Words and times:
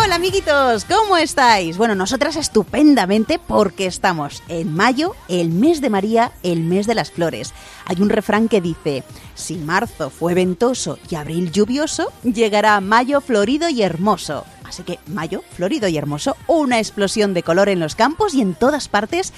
Hola 0.00 0.14
amiguitos, 0.14 0.84
¿cómo 0.84 1.16
estáis? 1.16 1.76
Bueno, 1.76 1.96
nosotras 1.96 2.36
estupendamente 2.36 3.40
porque 3.40 3.86
estamos 3.86 4.44
en 4.46 4.72
mayo, 4.72 5.16
el 5.26 5.50
mes 5.50 5.80
de 5.80 5.90
María, 5.90 6.30
el 6.44 6.60
mes 6.60 6.86
de 6.86 6.94
las 6.94 7.10
flores. 7.10 7.52
Hay 7.84 8.00
un 8.00 8.08
refrán 8.08 8.48
que 8.48 8.60
dice, 8.60 9.02
si 9.34 9.56
marzo 9.56 10.08
fue 10.08 10.34
ventoso 10.34 11.00
y 11.10 11.16
abril 11.16 11.50
lluvioso, 11.50 12.12
llegará 12.22 12.80
mayo 12.80 13.20
florido 13.20 13.68
y 13.68 13.82
hermoso. 13.82 14.44
Así 14.62 14.84
que 14.84 15.00
mayo, 15.08 15.42
florido 15.56 15.88
y 15.88 15.96
hermoso, 15.96 16.36
una 16.46 16.78
explosión 16.78 17.34
de 17.34 17.42
color 17.42 17.68
en 17.68 17.80
los 17.80 17.96
campos 17.96 18.34
y 18.34 18.40
en 18.40 18.54
todas 18.54 18.86
partes 18.86 19.32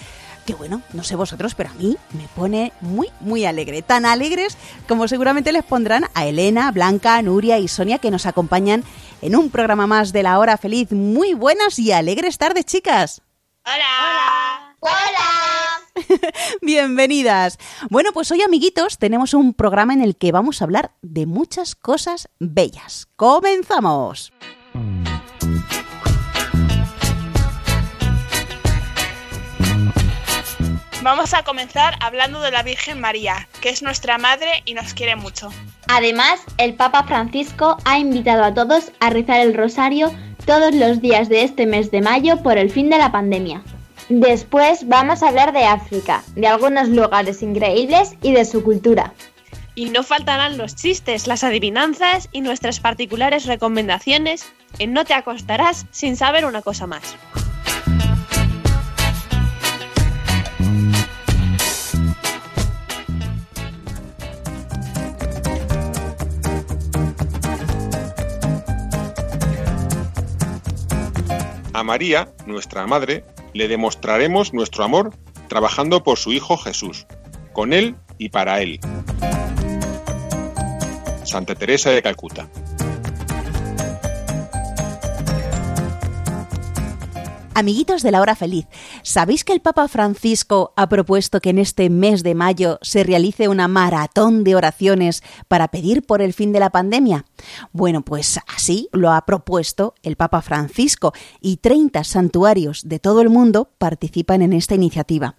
que 0.51 0.57
bueno, 0.57 0.83
no 0.95 1.05
sé 1.05 1.15
vosotros, 1.15 1.55
pero 1.55 1.71
a 1.71 1.75
mí 1.75 1.97
me 2.13 2.27
pone 2.35 2.73
muy, 2.81 3.09
muy 3.21 3.45
alegre. 3.45 3.83
Tan 3.83 4.05
alegres 4.05 4.57
como 4.89 5.07
seguramente 5.07 5.53
les 5.53 5.63
pondrán 5.63 6.07
a 6.13 6.27
Elena, 6.27 6.73
Blanca, 6.73 7.23
Nuria 7.23 7.61
y 7.61 7.69
Sonia 7.69 7.99
que 7.99 8.11
nos 8.11 8.27
acompañan 8.27 8.83
en 9.23 9.37
un 9.37 9.51
programa 9.51 9.87
más 9.87 10.13
de 10.13 10.25
la 10.25 10.41
hora 10.41 10.57
feliz. 10.57 10.91
Muy 10.91 11.35
buenas 11.35 11.79
y 11.79 11.93
alegres 11.93 12.37
tardes, 12.37 12.65
chicas. 12.65 13.23
Hola. 13.65 14.75
Hola. 14.81 16.09
Bienvenidas. 16.63 17.57
Bueno, 17.89 18.11
pues 18.13 18.33
hoy, 18.33 18.43
amiguitos, 18.43 18.99
tenemos 18.99 19.35
un 19.35 19.55
programa 19.55 19.93
en 19.93 20.03
el 20.03 20.17
que 20.17 20.33
vamos 20.33 20.61
a 20.61 20.65
hablar 20.65 20.97
de 21.01 21.27
muchas 21.27 21.77
cosas 21.77 22.29
bellas. 22.41 23.07
¡Comenzamos! 23.15 24.33
Vamos 31.03 31.33
a 31.33 31.45
comenzar 31.45 31.95
hablando 32.01 32.43
de 32.43 32.51
la 32.51 32.63
Virgen 32.63 33.01
María, 33.01 33.49
que 33.63 33.71
es 33.71 33.83
nuestra 33.83 34.19
madre 34.19 34.63
y 34.67 34.75
nos 34.75 34.93
quiere 34.93 35.17
mucho. 35.17 35.49
Además, 35.89 36.41
el 36.59 36.75
Papa 36.75 37.05
Francisco 37.05 37.79
ha 37.87 37.99
invitado 37.99 38.45
a 38.45 38.53
todos 38.53 38.93
a 39.01 39.09
rezar 39.09 39.41
el 39.41 39.55
rosario 39.55 40.13
todos 40.45 40.75
los 40.75 41.01
días 41.01 41.31
de 41.31 41.43
este 41.45 41.65
mes 41.67 41.91
de 41.91 42.03
mayo 42.03 42.43
por 42.43 42.59
el 42.59 42.71
fin 42.71 42.91
de 42.91 42.99
la 42.99 43.11
pandemia. 43.11 43.63
Después 44.11 44.87
vamos 44.89 45.23
a 45.23 45.29
hablar 45.29 45.55
de 45.55 45.65
África, 45.65 46.23
de 46.35 46.49
algunos 46.49 46.91
lugares 46.91 47.43
increíbles 47.43 48.17
y 48.21 48.33
de 48.33 48.45
su 48.45 48.63
cultura. 48.63 49.15
Y 49.75 49.89
no 49.89 50.03
faltarán 50.03 50.59
los 50.59 50.77
chistes, 50.77 51.27
las 51.27 51.45
adivinanzas 51.45 52.29
y 52.31 52.43
nuestras 52.43 52.79
particulares 52.79 53.47
recomendaciones 53.47 54.53
en 54.79 54.93
No 54.93 55.07
te 55.07 55.15
acostarás 55.15 55.87
sin 55.93 56.17
saber 56.17 56.45
una 56.45 56.61
cosa 56.61 56.87
más. 56.87 57.17
A 71.81 71.83
María, 71.83 72.29
nuestra 72.45 72.87
Madre, 72.87 73.25
le 73.55 73.67
demostraremos 73.67 74.53
nuestro 74.53 74.85
amor 74.85 75.15
trabajando 75.49 76.03
por 76.03 76.19
su 76.19 76.31
Hijo 76.31 76.59
Jesús, 76.59 77.07
con 77.55 77.73
Él 77.73 77.97
y 78.19 78.29
para 78.29 78.61
Él. 78.61 78.81
Santa 81.25 81.55
Teresa 81.55 81.89
de 81.89 82.03
Calcuta. 82.03 82.51
Amiguitos 87.61 88.03
de 88.03 88.11
la 88.11 88.23
hora 88.23 88.37
feliz, 88.37 88.65
¿sabéis 89.03 89.45
que 89.45 89.53
el 89.53 89.61
Papa 89.61 89.87
Francisco 89.87 90.73
ha 90.77 90.89
propuesto 90.89 91.43
que 91.43 91.51
en 91.51 91.59
este 91.59 91.91
mes 91.91 92.23
de 92.23 92.35
mayo 92.35 92.79
se 92.81 93.05
realice 93.05 93.49
una 93.49 93.69
maratón 93.69 94.45
de 94.45 94.55
oraciones 94.55 95.23
para 95.47 95.69
pedir 95.69 96.03
por 96.03 96.23
el 96.23 96.33
fin 96.33 96.53
de 96.53 96.61
la 96.61 96.71
pandemia? 96.71 97.27
Bueno, 97.73 98.01
pues 98.01 98.41
así 98.49 98.89
lo 98.93 99.13
ha 99.13 99.27
propuesto 99.27 99.95
el 100.03 100.17
Papa 100.17 100.41
Francisco 100.41 101.13
y 101.43 101.59
30 101.59 102.03
santuarios 102.03 102.89
de 102.89 102.99
todo 102.99 103.21
el 103.21 103.29
mundo 103.29 103.69
participan 103.77 104.41
en 104.41 104.55
esta 104.55 104.75
iniciativa. 104.75 105.35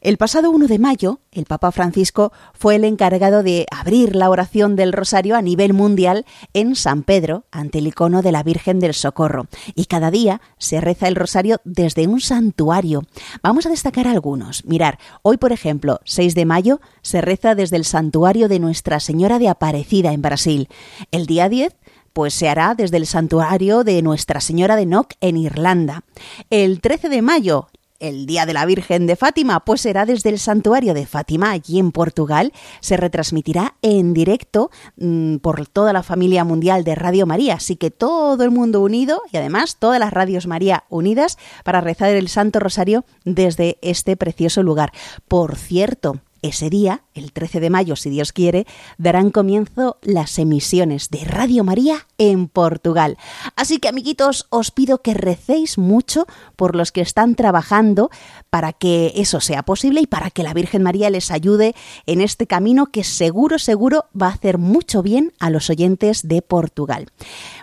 El 0.00 0.16
pasado 0.16 0.50
1 0.52 0.68
de 0.68 0.78
mayo, 0.78 1.20
el 1.36 1.46
Papa 1.46 1.72
Francisco 1.72 2.32
fue 2.52 2.76
el 2.76 2.84
encargado 2.84 3.42
de 3.42 3.66
abrir 3.70 4.16
la 4.16 4.30
oración 4.30 4.76
del 4.76 4.92
rosario 4.92 5.36
a 5.36 5.42
nivel 5.42 5.72
mundial 5.72 6.24
en 6.54 6.76
San 6.76 7.02
Pedro, 7.02 7.44
ante 7.50 7.78
el 7.78 7.86
icono 7.86 8.22
de 8.22 8.32
la 8.32 8.42
Virgen 8.42 8.80
del 8.80 8.94
Socorro, 8.94 9.46
y 9.74 9.86
cada 9.86 10.10
día 10.10 10.40
se 10.58 10.80
reza 10.80 11.08
el 11.08 11.16
rosario 11.16 11.60
desde 11.64 12.06
un 12.06 12.20
santuario. 12.20 13.02
Vamos 13.42 13.66
a 13.66 13.70
destacar 13.70 14.08
algunos. 14.08 14.64
Mirar, 14.64 14.98
hoy 15.22 15.36
por 15.36 15.52
ejemplo, 15.52 16.00
6 16.04 16.34
de 16.34 16.44
mayo, 16.44 16.80
se 17.02 17.20
reza 17.20 17.54
desde 17.54 17.76
el 17.76 17.84
santuario 17.84 18.48
de 18.48 18.58
Nuestra 18.58 19.00
Señora 19.00 19.38
de 19.38 19.48
Aparecida 19.48 20.12
en 20.12 20.22
Brasil. 20.22 20.68
El 21.10 21.26
día 21.26 21.48
10 21.48 21.76
pues 22.16 22.32
se 22.32 22.48
hará 22.48 22.74
desde 22.74 22.96
el 22.96 23.06
santuario 23.06 23.84
de 23.84 24.00
Nuestra 24.00 24.40
Señora 24.40 24.74
de 24.76 24.86
Knock 24.86 25.12
en 25.20 25.36
Irlanda. 25.36 26.02
El 26.48 26.80
13 26.80 27.10
de 27.10 27.20
mayo, 27.20 27.68
el 28.00 28.26
Día 28.26 28.46
de 28.46 28.52
la 28.52 28.66
Virgen 28.66 29.06
de 29.06 29.16
Fátima, 29.16 29.64
pues 29.64 29.80
será 29.80 30.06
desde 30.06 30.30
el 30.30 30.38
santuario 30.38 30.94
de 30.94 31.06
Fátima, 31.06 31.50
allí 31.50 31.78
en 31.78 31.92
Portugal. 31.92 32.52
Se 32.80 32.96
retransmitirá 32.96 33.74
en 33.82 34.14
directo 34.14 34.70
mmm, 34.96 35.36
por 35.36 35.66
toda 35.66 35.92
la 35.92 36.02
familia 36.02 36.44
mundial 36.44 36.84
de 36.84 36.94
Radio 36.94 37.26
María. 37.26 37.54
Así 37.54 37.76
que 37.76 37.90
todo 37.90 38.44
el 38.44 38.50
mundo 38.50 38.80
unido 38.80 39.22
y 39.32 39.36
además 39.36 39.76
todas 39.78 40.00
las 40.00 40.12
radios 40.12 40.46
María 40.46 40.84
unidas 40.88 41.38
para 41.64 41.80
rezar 41.80 42.10
el 42.10 42.28
Santo 42.28 42.60
Rosario 42.60 43.04
desde 43.24 43.78
este 43.82 44.16
precioso 44.16 44.62
lugar. 44.62 44.92
Por 45.28 45.56
cierto, 45.56 46.20
ese 46.46 46.70
día, 46.70 47.02
el 47.14 47.32
13 47.32 47.60
de 47.60 47.70
mayo, 47.70 47.96
si 47.96 48.10
Dios 48.10 48.32
quiere, 48.32 48.66
darán 48.98 49.30
comienzo 49.30 49.98
las 50.02 50.38
emisiones 50.38 51.10
de 51.10 51.24
Radio 51.24 51.64
María 51.64 52.06
en 52.18 52.48
Portugal. 52.48 53.18
Así 53.56 53.78
que, 53.78 53.88
amiguitos, 53.88 54.46
os 54.50 54.70
pido 54.70 55.02
que 55.02 55.14
recéis 55.14 55.78
mucho 55.78 56.26
por 56.56 56.76
los 56.76 56.92
que 56.92 57.00
están 57.00 57.34
trabajando 57.34 58.10
para 58.50 58.72
que 58.72 59.12
eso 59.16 59.40
sea 59.40 59.62
posible 59.62 60.00
y 60.00 60.06
para 60.06 60.30
que 60.30 60.42
la 60.42 60.54
Virgen 60.54 60.82
María 60.82 61.10
les 61.10 61.30
ayude 61.30 61.74
en 62.06 62.20
este 62.20 62.46
camino 62.46 62.86
que 62.86 63.04
seguro, 63.04 63.58
seguro 63.58 64.06
va 64.20 64.28
a 64.28 64.32
hacer 64.32 64.58
mucho 64.58 65.02
bien 65.02 65.32
a 65.38 65.50
los 65.50 65.70
oyentes 65.70 66.26
de 66.26 66.42
Portugal. 66.42 67.08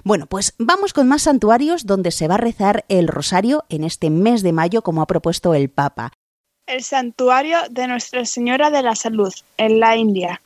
Bueno, 0.04 0.28
pues 0.28 0.54
vamos 0.58 0.94
con 0.94 1.08
más 1.08 1.24
santuarios 1.24 1.86
donde 1.86 2.12
se 2.12 2.28
va 2.28 2.36
a 2.36 2.40
rezar 2.40 2.86
el 2.90 3.08
rosario 3.08 3.64
en 3.70 3.84
este 3.84 4.10
mes 4.10 4.44
de 4.44 4.54
mayo, 4.54 4.82
como 4.82 5.02
ha 5.02 5.08
propuesto 5.08 5.54
el 5.54 5.70
Papa 5.70 6.12
el 6.66 6.84
Santuario 6.84 7.58
de 7.70 7.88
Nuestra 7.88 8.26
Señora 8.26 8.70
de 8.70 8.82
la 8.82 8.96
Salud, 8.96 9.34
en 9.58 9.80
la 9.80 9.98
India. 9.98 10.42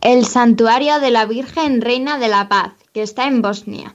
El 0.00 0.24
Santuario 0.24 0.98
de 0.98 1.10
la 1.10 1.26
Virgen 1.26 1.82
Reina 1.82 2.18
de 2.18 2.28
la 2.28 2.48
Paz, 2.48 2.72
que 2.94 3.02
está 3.02 3.26
en 3.26 3.42
Bosnia. 3.42 3.92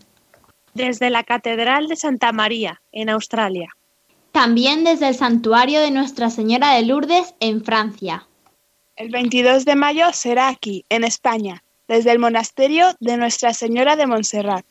Desde 0.73 1.09
la 1.09 1.23
Catedral 1.23 1.87
de 1.87 1.95
Santa 1.95 2.31
María, 2.31 2.81
en 2.91 3.09
Australia. 3.09 3.69
También 4.31 4.83
desde 4.83 5.07
el 5.07 5.15
Santuario 5.15 5.79
de 5.79 5.91
Nuestra 5.91 6.29
Señora 6.29 6.75
de 6.75 6.83
Lourdes, 6.83 7.33
en 7.39 7.63
Francia. 7.63 8.27
El 8.95 9.09
22 9.09 9.65
de 9.65 9.75
mayo 9.75 10.05
será 10.13 10.49
aquí, 10.49 10.85
en 10.89 11.03
España, 11.03 11.63
desde 11.87 12.11
el 12.11 12.19
Monasterio 12.19 12.95
de 12.99 13.17
Nuestra 13.17 13.53
Señora 13.53 13.95
de 13.95 14.05
Montserrat. 14.05 14.65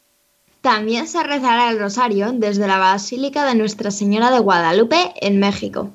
También 0.61 1.09
se 1.09 1.23
rezará 1.25 1.71
el 1.71 1.81
rosario 1.81 2.31
desde 2.33 2.69
la 2.69 2.79
Basílica 2.79 3.45
de 3.45 3.57
Nuestra 3.57 3.91
Señora 3.91 4.31
de 4.31 4.39
Guadalupe, 4.39 5.13
en 5.21 5.41
México. 5.41 5.91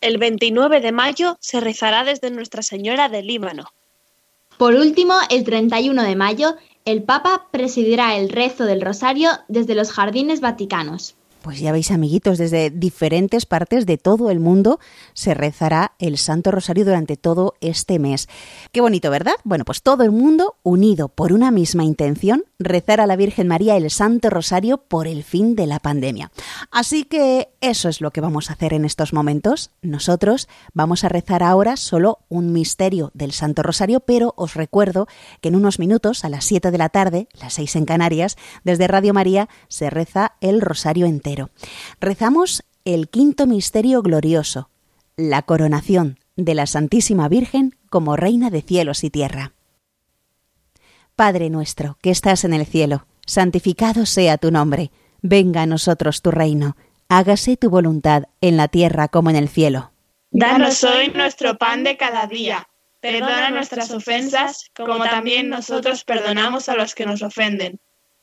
El 0.00 0.18
29 0.18 0.80
de 0.80 0.92
mayo 0.92 1.36
se 1.40 1.58
rezará 1.58 2.04
desde 2.04 2.30
Nuestra 2.30 2.62
Señora 2.62 3.08
del 3.08 3.26
Líbano. 3.26 3.64
Por 4.56 4.74
último, 4.74 5.14
el 5.28 5.42
31 5.42 6.04
de 6.04 6.14
mayo, 6.14 6.56
el 6.84 7.02
Papa 7.02 7.48
presidirá 7.50 8.16
el 8.16 8.28
rezo 8.28 8.64
del 8.64 8.80
Rosario 8.80 9.30
desde 9.48 9.74
los 9.74 9.90
Jardines 9.90 10.40
Vaticanos. 10.40 11.16
Pues 11.42 11.60
ya 11.60 11.72
veis, 11.72 11.90
amiguitos, 11.90 12.36
desde 12.36 12.70
diferentes 12.70 13.46
partes 13.46 13.86
de 13.86 13.96
todo 13.96 14.30
el 14.30 14.40
mundo 14.40 14.80
se 15.14 15.34
rezará 15.34 15.92
el 15.98 16.18
Santo 16.18 16.50
Rosario 16.50 16.84
durante 16.84 17.16
todo 17.16 17.54
este 17.60 17.98
mes. 17.98 18.28
Qué 18.72 18.80
bonito, 18.80 19.10
¿verdad? 19.10 19.34
Bueno, 19.44 19.64
pues 19.64 19.82
todo 19.82 20.02
el 20.02 20.10
mundo 20.10 20.56
unido 20.62 21.08
por 21.08 21.32
una 21.32 21.50
misma 21.50 21.84
intención, 21.84 22.44
rezar 22.58 23.00
a 23.00 23.06
la 23.06 23.16
Virgen 23.16 23.46
María 23.46 23.76
el 23.76 23.90
Santo 23.90 24.30
Rosario 24.30 24.78
por 24.78 25.06
el 25.06 25.22
fin 25.22 25.54
de 25.54 25.66
la 25.66 25.78
pandemia. 25.78 26.32
Así 26.70 27.04
que 27.04 27.50
eso 27.60 27.88
es 27.88 28.00
lo 28.00 28.10
que 28.10 28.20
vamos 28.20 28.50
a 28.50 28.54
hacer 28.54 28.74
en 28.74 28.84
estos 28.84 29.12
momentos. 29.12 29.70
Nosotros 29.80 30.48
vamos 30.74 31.04
a 31.04 31.08
rezar 31.08 31.42
ahora 31.42 31.76
solo 31.76 32.18
un 32.28 32.52
misterio 32.52 33.10
del 33.14 33.32
Santo 33.32 33.62
Rosario, 33.62 34.00
pero 34.00 34.34
os 34.36 34.54
recuerdo 34.54 35.06
que 35.40 35.48
en 35.48 35.56
unos 35.56 35.78
minutos, 35.78 36.24
a 36.24 36.28
las 36.28 36.44
7 36.44 36.70
de 36.70 36.78
la 36.78 36.88
tarde, 36.88 37.28
las 37.40 37.54
6 37.54 37.76
en 37.76 37.84
Canarias, 37.84 38.36
desde 38.64 38.88
Radio 38.88 39.14
María 39.14 39.48
se 39.68 39.88
reza 39.88 40.32
el 40.40 40.60
Rosario 40.60 41.06
entero. 41.06 41.27
Rezamos 42.00 42.64
el 42.84 43.08
quinto 43.08 43.46
misterio 43.46 44.02
glorioso, 44.02 44.70
la 45.16 45.42
coronación 45.42 46.18
de 46.36 46.54
la 46.54 46.66
Santísima 46.66 47.28
Virgen 47.28 47.76
como 47.90 48.16
Reina 48.16 48.50
de 48.50 48.62
cielos 48.62 49.04
y 49.04 49.10
tierra. 49.10 49.52
Padre 51.16 51.50
nuestro, 51.50 51.98
que 52.00 52.10
estás 52.10 52.44
en 52.44 52.54
el 52.54 52.64
cielo, 52.64 53.06
santificado 53.26 54.06
sea 54.06 54.38
tu 54.38 54.50
nombre, 54.50 54.92
venga 55.20 55.62
a 55.62 55.66
nosotros 55.66 56.22
tu 56.22 56.30
reino, 56.30 56.76
hágase 57.08 57.56
tu 57.56 57.70
voluntad 57.70 58.24
en 58.40 58.56
la 58.56 58.68
tierra 58.68 59.08
como 59.08 59.30
en 59.30 59.36
el 59.36 59.48
cielo. 59.48 59.90
Danos 60.30 60.84
hoy 60.84 61.08
nuestro 61.08 61.58
pan 61.58 61.82
de 61.82 61.96
cada 61.96 62.26
día, 62.26 62.68
perdona 63.00 63.50
nuestras 63.50 63.90
ofensas 63.90 64.70
como 64.76 65.02
también 65.04 65.48
nosotros 65.48 66.04
perdonamos 66.04 66.68
a 66.68 66.76
los 66.76 66.94
que 66.94 67.06
nos 67.06 67.22
ofenden. 67.22 67.80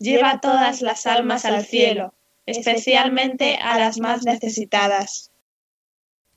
lleva 0.00 0.40
todas 0.40 0.82
las 0.82 1.06
almas 1.06 1.44
al 1.44 1.64
cielo, 1.64 2.14
especialmente 2.46 3.56
a 3.62 3.78
las 3.78 4.00
más 4.00 4.24
necesitadas. 4.24 5.30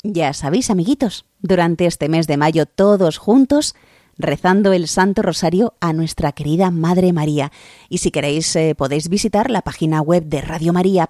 Ya 0.03 0.33
sabéis, 0.33 0.69
amiguitos, 0.69 1.25
durante 1.39 1.85
este 1.85 2.09
mes 2.09 2.27
de 2.27 2.37
mayo 2.37 2.67
todos 2.67 3.17
juntos 3.17 3.73
rezando 4.17 4.73
el 4.73 4.87
Santo 4.87 5.23
Rosario 5.23 5.73
a 5.79 5.93
nuestra 5.93 6.33
querida 6.33 6.69
Madre 6.69 7.13
María. 7.13 7.51
Y 7.89 7.99
si 7.99 8.11
queréis 8.11 8.55
eh, 8.55 8.75
podéis 8.75 9.09
visitar 9.09 9.49
la 9.49 9.63
página 9.63 10.01
web 10.01 10.25
de 10.25 10.41
Radio 10.41 10.73
María 10.73 11.09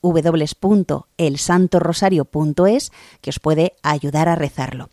www.elsantorosario.es 0.00 2.92
que 3.20 3.30
os 3.30 3.40
puede 3.40 3.72
ayudar 3.82 4.28
a 4.28 4.36
rezarlo. 4.36 4.90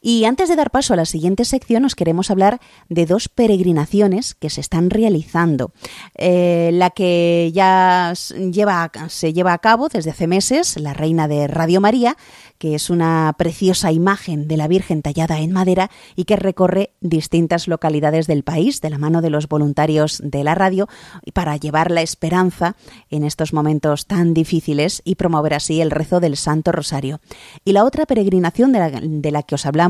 Y 0.00 0.24
antes 0.24 0.48
de 0.48 0.56
dar 0.56 0.70
paso 0.70 0.94
a 0.94 0.96
la 0.96 1.04
siguiente 1.04 1.44
sección, 1.44 1.84
os 1.84 1.94
queremos 1.94 2.30
hablar 2.30 2.60
de 2.88 3.04
dos 3.04 3.28
peregrinaciones 3.28 4.34
que 4.34 4.48
se 4.48 4.62
están 4.62 4.88
realizando. 4.88 5.72
Eh, 6.14 6.70
la 6.72 6.90
que 6.90 7.50
ya 7.52 8.14
lleva, 8.50 8.90
se 9.08 9.34
lleva 9.34 9.52
a 9.52 9.58
cabo 9.58 9.88
desde 9.88 10.10
hace 10.10 10.26
meses, 10.26 10.78
la 10.78 10.94
Reina 10.94 11.28
de 11.28 11.46
Radio 11.48 11.82
María, 11.82 12.16
que 12.56 12.74
es 12.74 12.88
una 12.88 13.34
preciosa 13.36 13.92
imagen 13.92 14.48
de 14.48 14.56
la 14.56 14.68
Virgen 14.68 15.02
tallada 15.02 15.40
en 15.40 15.52
madera 15.52 15.90
y 16.16 16.24
que 16.24 16.36
recorre 16.36 16.92
distintas 17.00 17.68
localidades 17.68 18.26
del 18.26 18.42
país 18.42 18.80
de 18.80 18.90
la 18.90 18.98
mano 18.98 19.22
de 19.22 19.30
los 19.30 19.48
voluntarios 19.48 20.20
de 20.22 20.44
la 20.44 20.54
radio 20.54 20.88
para 21.32 21.56
llevar 21.56 21.90
la 21.90 22.02
esperanza 22.02 22.76
en 23.10 23.24
estos 23.24 23.52
momentos 23.52 24.06
tan 24.06 24.34
difíciles 24.34 25.00
y 25.04 25.14
promover 25.14 25.54
así 25.54 25.80
el 25.80 25.90
rezo 25.90 26.20
del 26.20 26.36
Santo 26.36 26.72
Rosario. 26.72 27.20
Y 27.64 27.72
la 27.72 27.84
otra 27.84 28.06
peregrinación 28.06 28.72
de 28.72 28.78
la, 28.78 28.90
de 28.90 29.30
la 29.30 29.42
que 29.42 29.54
os 29.54 29.66
hablamos 29.66 29.89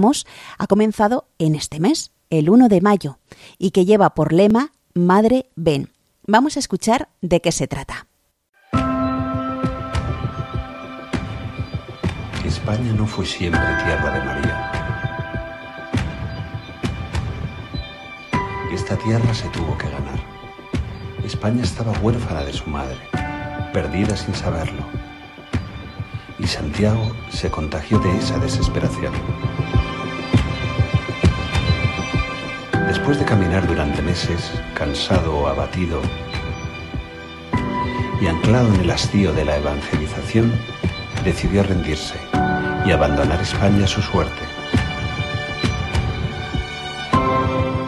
ha 0.59 0.67
comenzado 0.67 1.29
en 1.39 1.55
este 1.55 1.81
mes, 1.81 2.13
el 2.31 2.51
1 2.51 2.69
de 2.69 2.81
mayo, 2.81 3.19
y 3.59 3.71
que 3.71 3.85
lleva 3.85 4.15
por 4.15 4.33
lema 4.33 4.73
Madre 4.95 5.51
Ven. 5.57 5.91
Vamos 6.27 6.57
a 6.57 6.61
escuchar 6.61 7.09
de 7.21 7.41
qué 7.41 7.53
se 7.53 7.67
trata. 7.67 8.07
España 12.45 12.93
no 12.93 13.07
fue 13.07 13.25
siempre 13.25 13.61
tierra 13.85 14.13
de 14.13 14.25
María. 14.25 14.71
Esta 18.73 18.97
tierra 18.97 19.35
se 19.35 19.49
tuvo 19.49 19.77
que 19.79 19.89
ganar. 19.89 20.21
España 21.25 21.63
estaba 21.63 21.93
huérfana 22.01 22.45
de 22.45 22.53
su 22.53 22.69
madre, 22.69 22.99
perdida 23.73 24.17
sin 24.17 24.35
saberlo. 24.35 24.85
Y 26.39 26.47
Santiago 26.47 27.13
se 27.31 27.51
contagió 27.51 27.99
de 27.99 28.17
esa 28.19 28.39
desesperación. 28.39 29.13
Después 32.91 33.21
de 33.21 33.25
caminar 33.25 33.69
durante 33.69 34.03
meses, 34.03 34.51
cansado 34.75 35.37
o 35.37 35.47
abatido, 35.47 36.03
y 38.21 38.27
anclado 38.27 38.75
en 38.75 38.81
el 38.81 38.91
hastío 38.91 39.33
de 39.33 39.45
la 39.45 39.59
evangelización, 39.59 40.53
decidió 41.25 41.63
rendirse 41.63 42.17
y 42.85 42.91
abandonar 42.91 43.41
España 43.41 43.85
a 43.85 43.87
su 43.87 44.03
suerte. 44.03 44.43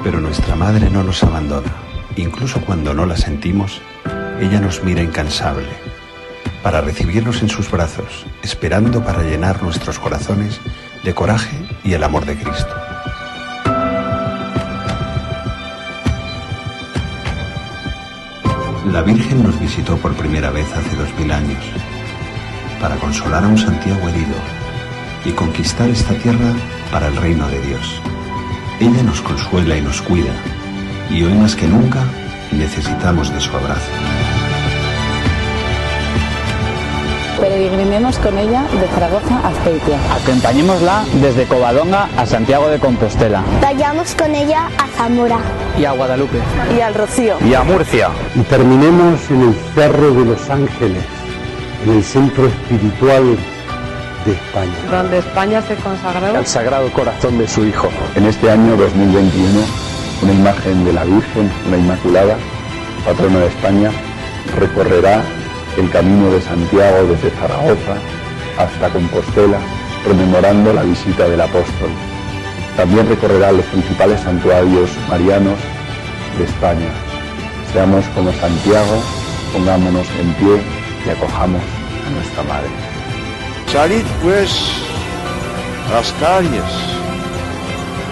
Pero 0.04 0.20
nuestra 0.20 0.54
madre 0.54 0.88
no 0.88 1.02
nos 1.02 1.24
abandona. 1.24 1.72
Incluso 2.14 2.60
cuando 2.60 2.94
no 2.94 3.04
la 3.04 3.16
sentimos, 3.16 3.82
ella 4.40 4.60
nos 4.60 4.84
mira 4.84 5.02
incansable 5.02 5.66
para 6.62 6.80
recibirnos 6.80 7.42
en 7.42 7.48
sus 7.48 7.68
brazos, 7.68 8.24
esperando 8.44 9.02
para 9.02 9.24
llenar 9.24 9.64
nuestros 9.64 9.98
corazones 9.98 10.60
de 11.02 11.12
coraje 11.12 11.56
y 11.82 11.94
el 11.94 12.04
amor 12.04 12.24
de 12.24 12.36
Cristo. 12.36 12.81
La 18.92 19.00
Virgen 19.00 19.42
nos 19.42 19.58
visitó 19.58 19.96
por 19.96 20.12
primera 20.12 20.50
vez 20.50 20.70
hace 20.76 20.94
dos 20.96 21.08
mil 21.18 21.32
años 21.32 21.64
para 22.78 22.96
consolar 22.96 23.42
a 23.42 23.48
un 23.48 23.56
Santiago 23.56 24.06
herido 24.06 24.34
y 25.24 25.30
conquistar 25.30 25.88
esta 25.88 26.12
tierra 26.18 26.52
para 26.90 27.08
el 27.08 27.16
reino 27.16 27.48
de 27.48 27.58
Dios. 27.62 28.02
Ella 28.80 29.02
nos 29.02 29.22
consuela 29.22 29.78
y 29.78 29.80
nos 29.80 30.02
cuida 30.02 30.34
y 31.08 31.22
hoy 31.22 31.32
más 31.32 31.56
que 31.56 31.68
nunca 31.68 32.04
necesitamos 32.50 33.32
de 33.32 33.40
su 33.40 33.56
abrazo. 33.56 34.31
Peregrinemos 37.42 38.20
con 38.20 38.38
ella 38.38 38.62
de 38.62 38.86
Zaragoza 38.94 39.40
a 39.42 39.48
Azpeitia. 39.48 39.98
Acompañémosla 40.14 41.04
desde 41.20 41.44
Covadonga 41.46 42.08
a 42.16 42.24
Santiago 42.24 42.68
de 42.68 42.78
Compostela. 42.78 43.42
Vayamos 43.60 44.14
con 44.14 44.32
ella 44.32 44.68
a 44.78 44.86
Zamora. 44.96 45.40
Y 45.76 45.84
a 45.84 45.90
Guadalupe. 45.90 46.38
Y 46.78 46.80
al 46.80 46.94
Rocío. 46.94 47.38
Y 47.44 47.52
a 47.54 47.64
Murcia. 47.64 48.10
Y 48.36 48.42
terminemos 48.42 49.28
en 49.28 49.42
el 49.42 49.54
Cerro 49.74 50.14
de 50.14 50.24
los 50.24 50.50
Ángeles, 50.50 51.02
en 51.84 51.96
el 51.96 52.04
centro 52.04 52.46
espiritual 52.46 53.36
de 54.24 54.32
España. 54.34 54.74
Donde 54.88 55.18
España 55.18 55.62
se 55.62 55.74
consagró 55.74 56.38
al 56.38 56.46
Sagrado 56.46 56.92
Corazón 56.92 57.38
de 57.38 57.48
su 57.48 57.66
Hijo. 57.66 57.88
En 58.14 58.24
este 58.26 58.52
año 58.52 58.76
2021, 58.76 59.60
una 60.22 60.32
imagen 60.32 60.84
de 60.84 60.92
la 60.92 61.02
Virgen, 61.02 61.50
una 61.66 61.76
Inmaculada, 61.76 62.36
patrona 63.04 63.40
de 63.40 63.48
España, 63.48 63.90
recorrerá 64.56 65.24
el 65.78 65.90
camino 65.90 66.30
de 66.30 66.40
Santiago 66.40 67.06
desde 67.06 67.30
Zaragoza 67.30 67.96
hasta 68.58 68.88
Compostela, 68.90 69.58
rememorando 70.06 70.72
la 70.72 70.82
visita 70.82 71.28
del 71.28 71.40
apóstol. 71.40 71.90
También 72.76 73.08
recorrerá 73.08 73.52
los 73.52 73.64
principales 73.66 74.20
santuarios 74.20 74.90
marianos 75.08 75.58
de 76.38 76.44
España. 76.44 76.88
Seamos 77.72 78.04
como 78.14 78.32
Santiago, 78.32 79.02
pongámonos 79.52 80.06
en 80.20 80.32
pie 80.34 80.60
y 81.06 81.10
acojamos 81.10 81.62
a 82.06 82.10
nuestra 82.10 82.42
Madre. 82.44 82.70
Salid 83.72 84.04
pues 84.22 84.50
a 85.88 85.94
las 85.94 86.12
calles 86.12 86.92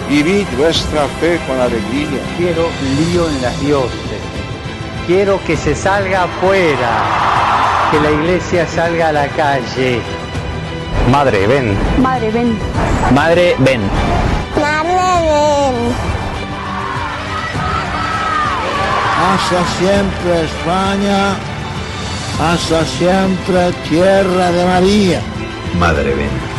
y 0.09 0.23
vid 0.23 0.47
vuestra 0.57 1.05
fe 1.19 1.39
con 1.47 1.59
alegría. 1.59 2.19
Quiero 2.37 2.67
lío 2.97 3.29
en 3.29 3.41
las 3.41 3.61
dioses. 3.61 4.21
Quiero 5.07 5.43
que 5.45 5.57
se 5.57 5.75
salga 5.75 6.23
afuera, 6.23 6.91
que 7.91 7.99
la 7.99 8.11
iglesia 8.11 8.67
salga 8.67 9.09
a 9.09 9.11
la 9.11 9.27
calle. 9.29 9.99
Madre, 11.11 11.47
ven. 11.47 11.75
Madre, 12.01 12.31
ven. 12.31 12.57
Madre, 13.13 13.55
ven. 13.59 13.81
Madre, 14.55 14.91
ven. 14.91 16.11
Hasta 19.31 19.65
siempre 19.77 20.43
España, 20.43 21.35
hasta 22.39 22.85
siempre 22.85 23.71
tierra 23.89 24.51
de 24.51 24.65
María. 24.65 25.21
Madre, 25.79 26.13
ven. 26.13 26.50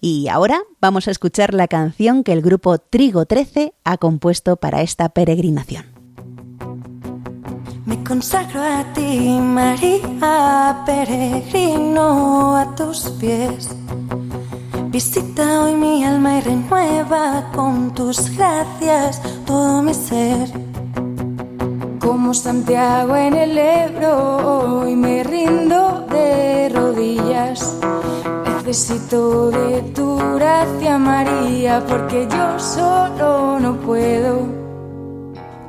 Y 0.00 0.28
ahora 0.28 0.60
vamos 0.80 1.08
a 1.08 1.10
escuchar 1.10 1.52
la 1.54 1.66
canción 1.68 2.24
que 2.24 2.32
el 2.32 2.42
grupo 2.42 2.78
Trigo 2.78 3.26
13 3.26 3.74
ha 3.84 3.98
compuesto 3.98 4.56
para 4.56 4.82
esta 4.82 5.10
peregrinación. 5.10 5.84
Me 7.86 8.02
consagro 8.04 8.62
a 8.62 8.84
ti, 8.92 9.38
María, 9.40 10.82
peregrino 10.86 12.56
a 12.56 12.74
tus 12.76 13.10
pies. 13.18 13.70
Visita 14.90 15.64
hoy 15.64 15.74
mi 15.74 16.04
alma 16.04 16.38
y 16.38 16.40
renueva 16.40 17.50
con 17.54 17.94
tus 17.94 18.36
gracias 18.36 19.22
todo 19.46 19.82
mi 19.82 19.94
ser. 19.94 20.48
Como 22.00 22.32
Santiago 22.32 23.14
en 23.14 23.34
el 23.34 23.58
Ebro, 23.58 24.80
hoy 24.80 24.96
me 24.96 25.22
rindo 25.22 26.06
de 26.10 26.70
rodillas. 26.70 27.78
Necesito 28.46 29.50
de 29.50 29.82
tu 29.94 30.16
gracia, 30.36 30.96
María, 30.96 31.84
porque 31.86 32.26
yo 32.26 32.58
solo 32.58 33.60
no 33.60 33.76
puedo. 33.76 34.48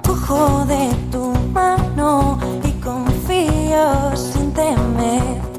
Cojo 0.08 0.66
de 0.66 0.90
tu 1.12 1.34
mano 1.54 2.40
y 2.64 2.72
confío 2.80 4.16
sin 4.16 4.54
temer. 4.54 5.50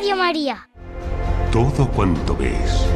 Radio 0.00 0.16
María. 0.16 0.70
Todo 1.52 1.86
cuanto 1.90 2.34
ves 2.34 2.86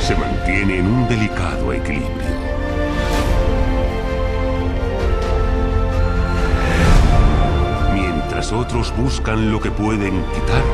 se 0.00 0.16
mantiene 0.16 0.78
en 0.78 0.86
un 0.86 1.06
delicado 1.06 1.74
equilibrio. 1.74 2.08
Mientras 7.92 8.50
otros 8.50 8.96
buscan 8.96 9.52
lo 9.52 9.60
que 9.60 9.70
pueden 9.70 10.24
quitar, 10.32 10.64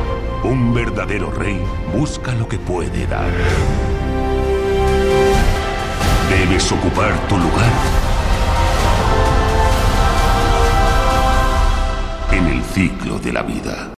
un 0.45 0.73
verdadero 0.73 1.29
rey 1.29 1.61
busca 1.93 2.33
lo 2.33 2.47
que 2.47 2.57
puede 2.57 3.05
dar. 3.05 3.33
Debes 6.29 6.71
ocupar 6.71 7.19
tu 7.27 7.35
lugar 7.37 7.71
en 12.31 12.45
el 12.45 12.63
ciclo 12.63 13.19
de 13.19 13.33
la 13.33 13.41
vida. 13.41 13.94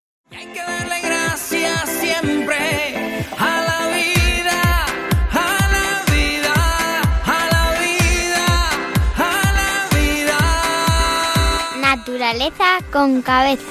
Naturaleza 12.46 12.86
con 12.92 13.24
cabeza. 13.24 13.64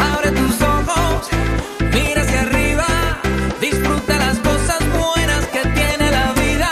Abre 0.00 0.32
tus 0.32 0.60
ojos, 0.60 1.28
mira 1.92 2.22
hacia 2.22 2.40
arriba, 2.40 2.86
disfruta 3.60 4.18
las 4.18 4.38
cosas 4.38 4.78
buenas 4.90 5.46
que 5.46 5.60
tiene 5.60 6.10
la 6.10 6.32
vida. 6.32 6.68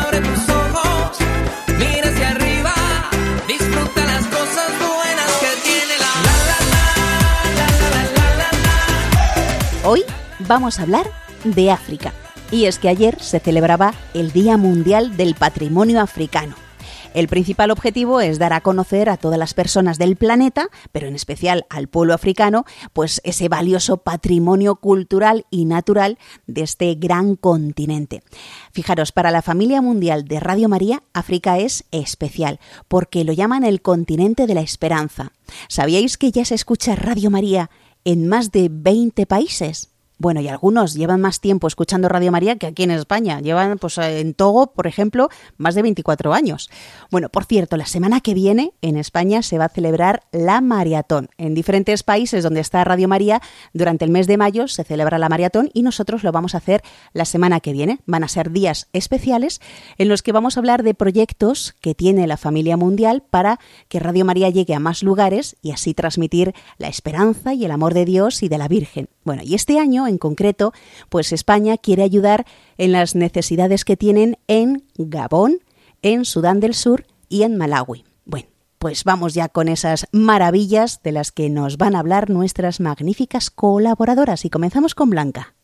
Abre 0.00 0.20
tus 0.20 0.48
ojos, 0.48 1.18
mira 1.76 2.08
hacia 2.08 2.28
arriba, 2.30 2.72
disfruta 3.48 4.04
las 4.04 4.26
cosas 4.26 4.70
buenas 4.78 5.32
que 5.40 5.50
tiene 5.64 5.98
la 5.98 6.12
Hoy 9.88 10.04
vamos 10.38 10.78
a 10.78 10.82
hablar 10.82 11.10
de 11.42 11.72
África. 11.72 12.12
Y 12.52 12.66
es 12.66 12.78
que 12.78 12.88
ayer 12.88 13.20
se 13.20 13.40
celebraba 13.40 13.92
el 14.14 14.30
Día 14.30 14.56
Mundial 14.56 15.16
del 15.16 15.34
Patrimonio 15.34 16.00
Africano. 16.00 16.67
El 17.14 17.26
principal 17.26 17.70
objetivo 17.70 18.20
es 18.20 18.38
dar 18.38 18.52
a 18.52 18.60
conocer 18.60 19.08
a 19.08 19.16
todas 19.16 19.38
las 19.38 19.54
personas 19.54 19.98
del 19.98 20.16
planeta, 20.16 20.68
pero 20.92 21.08
en 21.08 21.14
especial 21.14 21.66
al 21.70 21.88
pueblo 21.88 22.14
africano, 22.14 22.64
pues 22.92 23.20
ese 23.24 23.48
valioso 23.48 23.98
patrimonio 23.98 24.76
cultural 24.76 25.46
y 25.50 25.64
natural 25.64 26.18
de 26.46 26.62
este 26.62 26.94
gran 26.94 27.34
continente. 27.34 28.22
Fijaros, 28.72 29.12
para 29.12 29.30
la 29.30 29.42
familia 29.42 29.80
mundial 29.80 30.24
de 30.24 30.38
Radio 30.38 30.68
María, 30.68 31.02
África 31.14 31.58
es 31.58 31.84
especial, 31.90 32.60
porque 32.88 33.24
lo 33.24 33.32
llaman 33.32 33.64
el 33.64 33.80
continente 33.80 34.46
de 34.46 34.54
la 34.54 34.60
esperanza. 34.60 35.32
¿Sabíais 35.68 36.18
que 36.18 36.30
ya 36.30 36.44
se 36.44 36.54
escucha 36.54 36.94
Radio 36.94 37.30
María 37.30 37.70
en 38.04 38.28
más 38.28 38.52
de 38.52 38.68
20 38.70 39.26
países? 39.26 39.90
Bueno, 40.20 40.40
y 40.40 40.48
algunos 40.48 40.94
llevan 40.94 41.20
más 41.20 41.40
tiempo 41.40 41.68
escuchando 41.68 42.08
Radio 42.08 42.32
María 42.32 42.56
que 42.56 42.66
aquí 42.66 42.82
en 42.82 42.90
España. 42.90 43.40
Llevan, 43.40 43.78
pues 43.78 43.98
en 43.98 44.34
Togo, 44.34 44.72
por 44.72 44.88
ejemplo, 44.88 45.28
más 45.58 45.76
de 45.76 45.82
24 45.82 46.34
años. 46.34 46.70
Bueno, 47.12 47.28
por 47.28 47.44
cierto, 47.44 47.76
la 47.76 47.86
semana 47.86 48.20
que 48.20 48.34
viene 48.34 48.72
en 48.82 48.96
España 48.96 49.42
se 49.42 49.58
va 49.58 49.66
a 49.66 49.68
celebrar 49.68 50.24
la 50.32 50.60
maratón. 50.60 51.28
En 51.38 51.54
diferentes 51.54 52.02
países 52.02 52.42
donde 52.42 52.58
está 52.58 52.82
Radio 52.82 53.06
María, 53.06 53.40
durante 53.72 54.04
el 54.04 54.10
mes 54.10 54.26
de 54.26 54.36
mayo 54.36 54.66
se 54.66 54.82
celebra 54.82 55.18
la 55.18 55.28
maratón 55.28 55.70
y 55.72 55.82
nosotros 55.82 56.24
lo 56.24 56.32
vamos 56.32 56.56
a 56.56 56.58
hacer 56.58 56.82
la 57.12 57.24
semana 57.24 57.60
que 57.60 57.72
viene. 57.72 58.00
Van 58.06 58.24
a 58.24 58.28
ser 58.28 58.50
días 58.50 58.88
especiales 58.92 59.60
en 59.98 60.08
los 60.08 60.24
que 60.24 60.32
vamos 60.32 60.56
a 60.56 60.60
hablar 60.60 60.82
de 60.82 60.94
proyectos 60.94 61.76
que 61.80 61.94
tiene 61.94 62.26
la 62.26 62.36
familia 62.36 62.76
mundial 62.76 63.22
para 63.30 63.60
que 63.88 64.00
Radio 64.00 64.24
María 64.24 64.50
llegue 64.50 64.74
a 64.74 64.80
más 64.80 65.04
lugares 65.04 65.56
y 65.62 65.70
así 65.70 65.94
transmitir 65.94 66.54
la 66.76 66.88
esperanza 66.88 67.54
y 67.54 67.64
el 67.64 67.70
amor 67.70 67.94
de 67.94 68.04
Dios 68.04 68.42
y 68.42 68.48
de 68.48 68.58
la 68.58 68.66
Virgen. 68.66 69.08
Bueno, 69.28 69.42
y 69.44 69.54
este 69.54 69.78
año 69.78 70.06
en 70.06 70.16
concreto, 70.16 70.72
pues 71.10 71.34
España 71.34 71.76
quiere 71.76 72.02
ayudar 72.02 72.46
en 72.78 72.92
las 72.92 73.14
necesidades 73.14 73.84
que 73.84 73.94
tienen 73.94 74.38
en 74.48 74.84
Gabón, 74.96 75.58
en 76.00 76.24
Sudán 76.24 76.60
del 76.60 76.72
Sur 76.72 77.04
y 77.28 77.42
en 77.42 77.58
Malawi. 77.58 78.06
Bueno, 78.24 78.48
pues 78.78 79.04
vamos 79.04 79.34
ya 79.34 79.50
con 79.50 79.68
esas 79.68 80.08
maravillas 80.12 81.02
de 81.02 81.12
las 81.12 81.30
que 81.30 81.50
nos 81.50 81.76
van 81.76 81.94
a 81.94 81.98
hablar 81.98 82.30
nuestras 82.30 82.80
magníficas 82.80 83.50
colaboradoras 83.50 84.46
y 84.46 84.48
comenzamos 84.48 84.94
con 84.94 85.10
Blanca. 85.10 85.54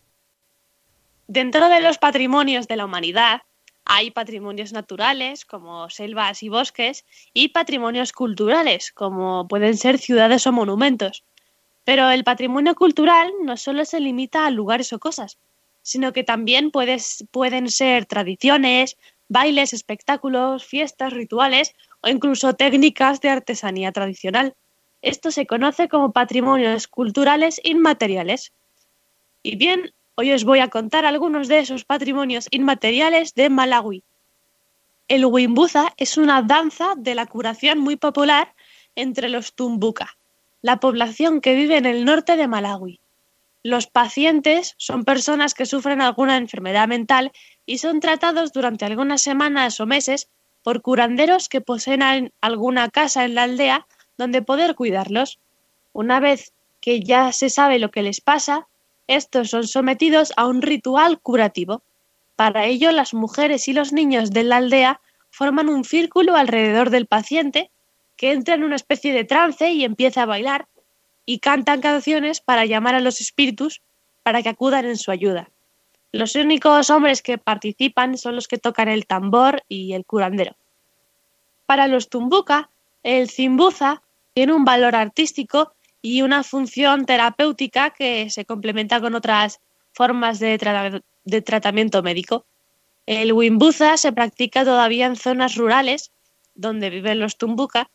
Dentro 1.27 1.71
de 1.71 1.81
los 1.81 1.97
patrimonios 1.97 2.69
de 2.69 2.77
la 2.77 2.85
humanidad 2.85 3.41
hay 3.87 4.11
patrimonios 4.11 4.75
naturales 4.75 5.47
como 5.47 5.89
selvas 5.89 6.43
y 6.43 6.51
bosques 6.51 7.07
y 7.33 7.49
patrimonios 7.49 8.13
culturales 8.13 8.93
como 8.93 9.49
pueden 9.49 9.79
ser 9.79 9.97
ciudades 9.97 10.47
o 10.47 10.53
monumentos. 10.53 11.25
Pero 11.85 12.11
el 12.11 12.25
patrimonio 12.25 12.75
cultural 12.75 13.33
no 13.43 13.57
solo 13.57 13.85
se 13.85 14.01
limita 14.01 14.47
a 14.47 14.51
lugares 14.51 14.93
o 14.93 14.99
cosas, 14.99 15.39
sino 15.83 16.13
que 16.13 16.25
también 16.25 16.71
pueden 16.71 17.69
ser 17.69 18.07
tradiciones, 18.07 18.97
bailes, 19.29 19.73
espectáculos, 19.73 20.65
fiestas, 20.65 21.13
rituales 21.13 21.75
o 22.01 22.09
incluso 22.09 22.55
técnicas 22.55 23.21
de 23.21 23.29
artesanía 23.29 23.93
tradicional. 23.93 24.55
Esto 25.03 25.31
se 25.31 25.47
conoce 25.47 25.89
como 25.89 26.13
patrimonios 26.13 26.89
culturales 26.89 27.61
inmateriales. 27.63 28.53
Y 29.43 29.57
bien, 29.57 29.93
hoy 30.15 30.33
os 30.33 30.45
voy 30.45 30.61
a 30.61 30.69
contar 30.69 31.05
algunos 31.05 31.49
de 31.49 31.59
esos 31.59 31.85
patrimonios 31.85 32.49
inmateriales 32.51 33.35
de 33.35 33.51
Malawi. 33.51 34.03
El 35.09 35.27
Wimbuza 35.27 35.93
es 35.99 36.17
una 36.17 36.41
danza 36.41 36.95
de 36.97 37.15
la 37.15 37.27
curación 37.27 37.79
muy 37.79 37.97
popular 37.97 38.55
entre 38.97 39.29
los 39.29 39.53
Tumbuka, 39.53 40.17
la 40.65 40.81
población 40.81 41.43
que 41.43 41.55
vive 41.55 41.77
en 41.77 41.85
el 41.85 42.07
norte 42.07 42.39
de 42.39 42.49
Malawi. 42.49 42.99
Los 43.63 43.87
pacientes 43.87 44.75
son 44.79 45.05
personas 45.05 45.53
que 45.53 45.67
sufren 45.67 46.01
alguna 46.01 46.39
enfermedad 46.39 46.89
mental 46.89 47.33
y 47.67 47.77
son 47.77 48.01
tratados 48.01 48.51
durante 48.55 48.87
algunas 48.87 49.21
semanas 49.21 49.79
o 49.81 49.85
meses 49.85 50.31
por 50.63 50.81
curanderos 50.81 51.51
que 51.51 51.61
poseen 51.61 52.33
alguna 52.41 52.89
casa 52.89 53.27
en 53.27 53.35
la 53.35 53.43
aldea 53.43 53.87
donde 54.17 54.41
poder 54.41 54.75
cuidarlos. 54.75 55.39
Una 55.93 56.19
vez 56.19 56.55
que 56.81 57.01
ya 57.01 57.31
se 57.33 57.51
sabe 57.51 57.79
lo 57.79 57.91
que 57.91 58.03
les 58.03 58.23
pasa, 58.23 58.67
estos 59.07 59.51
son 59.51 59.69
sometidos 59.69 60.33
a 60.39 60.47
un 60.47 60.63
ritual 60.63 61.21
curativo. 61.21 61.83
Para 62.37 62.65
ello, 62.65 62.91
las 62.91 63.13
mujeres 63.13 63.69
y 63.69 63.75
los 63.75 63.93
niños 63.93 64.31
de 64.31 64.45
la 64.45 64.57
aldea 64.57 65.03
forman 65.29 65.69
un 65.69 65.85
círculo 65.85 66.37
alrededor 66.37 66.89
del 66.89 67.05
paciente 67.05 67.71
que 68.17 68.33
entra 68.33 68.55
en 68.55 68.65
una 68.65 68.77
especie 68.77 69.13
de 69.13 69.25
trance 69.25 69.71
y 69.71 69.85
empieza 69.85 70.23
a 70.23 70.27
bailar 70.27 70.67
y 71.27 71.39
cantan 71.39 71.81
canciones 71.81 72.41
para 72.41 72.65
llamar 72.65 72.95
a 72.95 73.01
los 73.01 73.21
espíritus 73.21 73.83
para 74.23 74.43
que 74.43 74.49
acudan 74.49 74.85
en 74.85 74.97
su 74.97 75.11
ayuda. 75.11 75.51
Los 76.13 76.35
únicos 76.37 76.91
hombres 76.91 77.23
que 77.23 77.39
participan 77.39 78.17
son 78.17 78.37
los 78.37 78.47
que 78.47 78.59
tocan 78.59 78.89
el 78.89 79.07
tambor 79.07 79.63
y 79.69 79.95
el 79.95 80.05
curandero. 80.05 80.57
Para 81.67 81.89
los 81.89 82.09
tumbuca, 82.09 82.71
el 83.03 83.29
zimbuza 83.31 84.03
tiene 84.33 84.53
un 84.53 84.65
valor 84.65 84.95
artístico 84.95 85.73
y 86.03 86.23
una 86.23 86.43
función 86.43 87.07
terapéutica 87.07 87.91
que 87.91 88.31
se 88.31 88.45
complementa 88.45 89.01
con 89.01 89.15
otras 89.15 89.61
formas 89.93 90.39
de, 90.39 90.59
tra 90.59 91.01
de 91.25 91.43
tratamiento 91.43 92.03
médico. 92.03 92.45
El 93.07 93.33
wimbuza 93.33 93.97
se 93.97 94.13
practica 94.13 94.65
todavía 94.65 95.07
en 95.07 95.17
zonas 95.17 95.57
rurales 95.57 96.13
donde 96.55 96.91
viven 96.91 97.21
los 97.21 97.37
tumbuca 97.37 97.91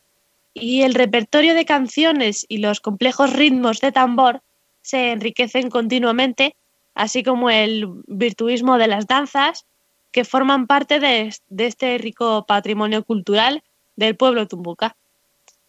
y 0.54 0.82
el 0.82 0.94
repertorio 0.94 1.54
de 1.54 1.64
canciones 1.64 2.44
y 2.48 2.58
los 2.58 2.80
complejos 2.80 3.32
ritmos 3.32 3.80
de 3.80 3.92
tambor 3.92 4.42
se 4.82 5.12
enriquecen 5.12 5.70
continuamente, 5.70 6.56
así 6.94 7.22
como 7.22 7.50
el 7.50 7.86
virtuismo 8.06 8.78
de 8.78 8.88
las 8.88 9.06
danzas 9.06 9.66
que 10.12 10.24
forman 10.24 10.66
parte 10.66 10.98
de, 10.98 11.32
este 11.58 11.98
rico 11.98 12.44
patrimonio 12.46 13.04
cultural 13.04 13.62
del 13.96 14.16
pueblo 14.16 14.48
Tumbuca. 14.48 14.96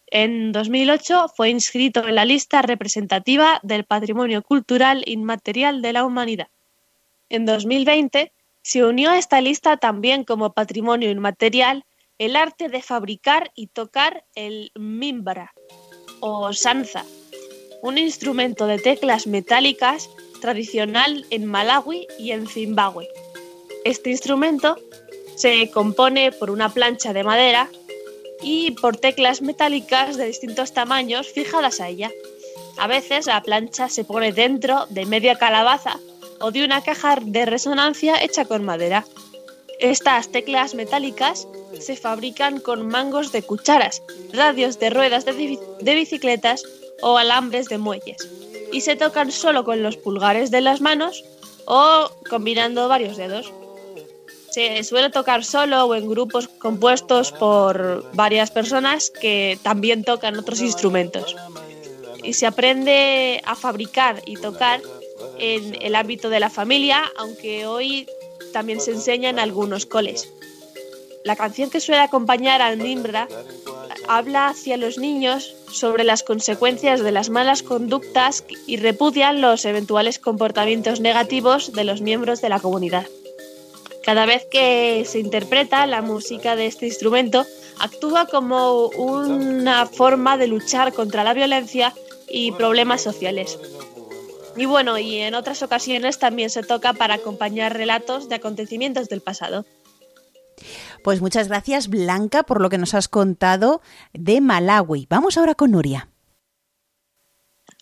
En 0.08 0.52
2008 0.52 1.28
fue 1.34 1.50
inscrito 1.50 2.06
en 2.06 2.16
la 2.16 2.24
lista 2.24 2.60
representativa 2.60 3.60
del 3.62 3.84
Patrimonio 3.84 4.42
Cultural 4.42 5.02
Inmaterial 5.06 5.80
de 5.80 5.92
la 5.92 6.04
Humanidad. 6.04 6.48
En 7.30 7.46
2020 7.46 8.32
se 8.62 8.84
unió 8.84 9.10
a 9.10 9.18
esta 9.18 9.40
lista 9.40 9.76
también 9.78 10.24
como 10.24 10.52
patrimonio 10.52 11.10
inmaterial 11.10 11.84
el 12.18 12.36
arte 12.36 12.68
de 12.68 12.82
fabricar 12.82 13.50
y 13.54 13.68
tocar 13.68 14.24
el 14.34 14.70
mimbra 14.74 15.52
o 16.20 16.52
sanza, 16.52 17.04
un 17.82 17.98
instrumento 17.98 18.66
de 18.66 18.78
teclas 18.78 19.26
metálicas 19.26 20.08
tradicional 20.40 21.26
en 21.30 21.46
Malawi 21.46 22.06
y 22.18 22.32
en 22.32 22.46
Zimbabue. 22.46 23.08
Este 23.84 24.10
instrumento 24.10 24.76
se 25.36 25.70
compone 25.70 26.30
por 26.32 26.50
una 26.50 26.68
plancha 26.68 27.12
de 27.12 27.24
madera 27.24 27.68
y 28.42 28.72
por 28.72 28.96
teclas 28.96 29.42
metálicas 29.42 30.16
de 30.16 30.26
distintos 30.26 30.72
tamaños 30.72 31.28
fijadas 31.28 31.80
a 31.80 31.88
ella. 31.88 32.10
A 32.78 32.86
veces 32.86 33.26
la 33.26 33.42
plancha 33.42 33.88
se 33.88 34.04
pone 34.04 34.32
dentro 34.32 34.86
de 34.90 35.06
media 35.06 35.36
calabaza 35.36 35.98
o 36.40 36.50
de 36.50 36.64
una 36.64 36.82
caja 36.82 37.16
de 37.20 37.46
resonancia 37.46 38.22
hecha 38.22 38.44
con 38.44 38.64
madera. 38.64 39.04
Estas 39.78 40.30
teclas 40.30 40.74
metálicas 40.74 41.46
se 41.82 41.96
fabrican 41.96 42.60
con 42.60 42.86
mangos 42.86 43.32
de 43.32 43.42
cucharas, 43.42 44.02
radios 44.32 44.78
de 44.78 44.90
ruedas 44.90 45.24
de, 45.24 45.94
bicicletas 45.94 46.62
o 47.02 47.18
alambres 47.18 47.68
de 47.68 47.78
muelles 47.78 48.28
y 48.72 48.80
se 48.80 48.96
tocan 48.96 49.30
solo 49.30 49.64
con 49.64 49.82
los 49.82 49.96
pulgares 49.96 50.50
de 50.50 50.62
las 50.62 50.80
manos 50.80 51.24
o 51.66 52.10
combinando 52.28 52.88
varios 52.88 53.16
dedos. 53.16 53.52
Se 54.50 54.82
suele 54.84 55.10
tocar 55.10 55.44
solo 55.44 55.84
o 55.84 55.94
en 55.94 56.08
grupos 56.08 56.48
compuestos 56.48 57.32
por 57.32 58.04
varias 58.14 58.50
personas 58.50 59.10
que 59.10 59.58
también 59.62 60.04
tocan 60.04 60.38
otros 60.38 60.60
instrumentos. 60.60 61.36
Y 62.22 62.34
se 62.34 62.46
aprende 62.46 63.40
a 63.44 63.54
fabricar 63.54 64.22
y 64.26 64.36
tocar 64.36 64.80
en 65.38 65.76
el 65.80 65.94
ámbito 65.94 66.28
de 66.28 66.40
la 66.40 66.50
familia, 66.50 67.02
aunque 67.16 67.66
hoy 67.66 68.06
también 68.52 68.80
se 68.80 68.92
enseña 68.92 69.30
en 69.30 69.38
algunos 69.38 69.86
coles. 69.86 70.28
La 71.24 71.36
canción 71.36 71.70
que 71.70 71.80
suele 71.80 72.00
acompañar 72.00 72.62
al 72.62 72.78
Nimbra 72.78 73.28
habla 74.08 74.48
hacia 74.48 74.76
los 74.76 74.98
niños 74.98 75.54
sobre 75.70 76.04
las 76.04 76.22
consecuencias 76.22 77.00
de 77.00 77.12
las 77.12 77.30
malas 77.30 77.62
conductas 77.62 78.44
y 78.66 78.76
repudian 78.76 79.40
los 79.40 79.64
eventuales 79.64 80.18
comportamientos 80.18 81.00
negativos 81.00 81.72
de 81.72 81.84
los 81.84 82.00
miembros 82.00 82.40
de 82.40 82.48
la 82.48 82.58
comunidad. 82.58 83.06
Cada 84.04 84.26
vez 84.26 84.44
que 84.50 85.04
se 85.06 85.20
interpreta 85.20 85.86
la 85.86 86.02
música 86.02 86.56
de 86.56 86.66
este 86.66 86.86
instrumento, 86.86 87.46
actúa 87.78 88.26
como 88.26 88.88
una 88.88 89.86
forma 89.86 90.36
de 90.36 90.48
luchar 90.48 90.92
contra 90.92 91.22
la 91.22 91.34
violencia 91.34 91.94
y 92.28 92.50
problemas 92.52 93.00
sociales. 93.00 93.58
Y 94.56 94.66
bueno, 94.66 94.98
y 94.98 95.18
en 95.18 95.34
otras 95.34 95.62
ocasiones 95.62 96.18
también 96.18 96.50
se 96.50 96.62
toca 96.62 96.92
para 96.92 97.14
acompañar 97.14 97.76
relatos 97.76 98.28
de 98.28 98.34
acontecimientos 98.34 99.08
del 99.08 99.20
pasado. 99.20 99.64
Pues 101.02 101.20
muchas 101.20 101.48
gracias 101.48 101.88
Blanca 101.88 102.44
por 102.44 102.60
lo 102.60 102.70
que 102.70 102.78
nos 102.78 102.94
has 102.94 103.08
contado 103.08 103.82
de 104.12 104.40
Malawi. 104.40 105.06
Vamos 105.10 105.36
ahora 105.36 105.56
con 105.56 105.72
Nuria. 105.72 106.08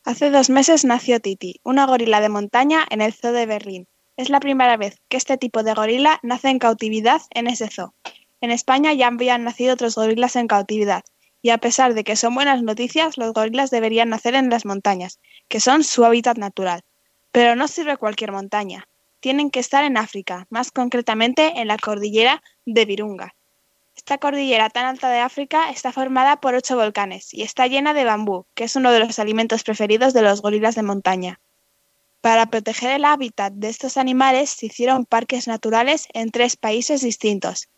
Hace 0.05 0.31
dos 0.31 0.49
meses 0.49 0.87
nació 0.87 1.21
Titi, 1.21 1.61
una 1.63 1.87
gorila 1.87 2.23
de 2.23 2.31
montaña 2.31 2.87
en 2.89 3.03
el 3.03 3.13
zoo 3.13 3.33
de 3.33 3.45
Berlín. 3.45 3.87
Es 4.17 4.31
la 4.31 4.41
primera 4.41 4.79
vez 4.79 4.99
que 5.09 5.19
este 5.19 5.37
tipo 5.37 5.63
de 5.63 5.75
gorila 5.75 6.19
nace 6.23 6.49
en 6.49 6.59
cautividad 6.59 7.21
en 7.31 7.47
ese 7.47 7.69
zoo. 7.69 7.93
En 8.41 8.51
España 8.51 8.95
ya 8.95 9.09
habían 9.09 9.45
nacido 9.45 9.75
otros 9.75 9.97
gorilas 9.97 10.37
en 10.37 10.47
cautividad, 10.47 11.03
y 11.43 11.51
a 11.51 11.59
pesar 11.59 11.93
de 11.93 12.05
que 12.05 12.17
son 12.17 12.35
buenas 12.35 12.63
noticias, 12.63 13.19
los 13.19 13.35
gorilas 13.35 13.71
deberían 13.71 14.09
nacer 14.09 14.35
en 14.35 14.49
las 14.49 14.65
montañas, 14.65 15.21
que 15.49 15.61
son 15.61 15.85
su 15.85 16.07
hábitat 16.07 16.39
natural. 16.39 16.83
Pero 17.33 17.55
no 17.55 17.69
sirve 17.69 17.99
cualquier 17.99 18.33
montaña. 18.33 18.89
Tienen 19.21 19.51
que 19.51 19.61
estar 19.61 19.85
en 19.85 19.97
África, 19.97 20.47
más 20.51 20.73
concretamente 20.73 21.61
en 21.61 21.69
la 21.69 21.77
cordillera 21.77 22.43
de 22.65 22.85
Virunga. 22.87 23.35
Esta 23.95 24.17
cordillera 24.17 24.71
tan 24.71 24.87
alta 24.87 25.11
de 25.11 25.19
África 25.19 25.71
está 25.71 25.93
formada 25.93 26.41
por 26.41 26.55
ocho 26.55 26.77
volcanes 26.77 27.35
y 27.35 27.43
está 27.43 27.67
llena 27.67 27.93
de 27.93 28.05
bambú, 28.05 28.47
que 28.55 28.65
es 28.65 28.77
uno 28.77 28.93
de 28.93 29.01
los 29.01 29.19
alimentos 29.19 29.63
preferidos 29.63 30.15
de 30.15 30.23
los 30.23 30.41
gorilas 30.41 30.75
de 30.75 30.83
montaña. 30.83 31.39
Para 32.23 32.47
proteger 32.47 32.91
el 32.91 33.05
hábitat 33.05 33.53
de 33.53 33.69
estos 33.69 33.99
animales 33.99 34.51
se 34.51 34.67
hicieron 34.67 35.05
parques 35.05 35.47
naturales 35.49 36.07
en 36.15 36.31
tres 36.31 36.57
países 36.57 37.03
distintos, 37.03 37.69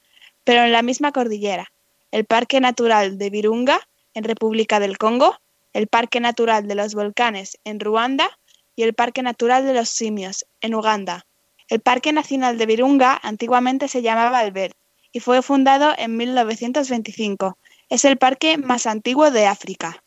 pero 0.44 0.62
en 0.62 0.72
la 0.72 0.83
misma 0.83 1.11
cordillera. 1.11 1.72
El 2.12 2.24
Parque 2.24 2.61
Natural 2.61 3.18
de 3.18 3.31
Virunga, 3.31 3.81
en 4.14 4.24
República 4.24 4.78
del 4.78 4.98
Congo, 4.98 5.38
el 5.72 5.88
Parque 5.88 6.20
Natural 6.20 6.68
de 6.68 6.74
los 6.74 6.94
Volcanes, 6.94 7.59
en 7.64 7.81
Ruanda, 7.81 8.31
y 8.76 8.83
el 8.83 8.94
Parque 8.94 9.22
Natural 9.22 9.64
de 9.64 9.74
los 9.74 9.88
Simios, 9.88 10.46
en 10.61 10.74
Uganda. 10.74 11.26
El 11.72 11.80
Parque 11.80 12.12
Nacional 12.12 12.58
de 12.58 12.66
Virunga 12.66 13.18
antiguamente 13.22 13.88
se 13.88 14.02
llamaba 14.02 14.40
Albert 14.40 14.76
y 15.11 15.20
fue 15.20 15.40
fundado 15.40 15.94
en 15.96 16.18
1925. 16.18 17.56
Es 17.88 18.04
el 18.04 18.18
parque 18.18 18.58
más 18.58 18.85
antiguo 18.85 19.30
de 19.30 19.46
África. 19.46 20.04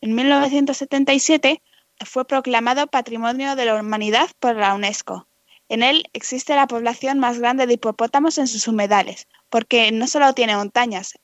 En 0.00 0.16
1977 0.16 1.62
fue 2.04 2.24
proclamado 2.24 2.88
Patrimonio 2.88 3.54
de 3.54 3.66
la 3.66 3.76
Humanidad 3.76 4.30
por 4.40 4.56
la 4.56 4.74
UNESCO. 4.74 5.28
En 5.68 5.84
él 5.84 6.08
existe 6.12 6.56
la 6.56 6.66
población 6.66 7.20
más 7.20 7.38
grande 7.38 7.68
de 7.68 7.74
hipopótamos 7.74 8.36
en 8.38 8.48
sus 8.48 8.66
humedales, 8.66 9.28
porque 9.48 9.92
no 9.92 10.08
solo 10.08 10.32
tiene 10.32 10.56
montañas, 10.56 11.20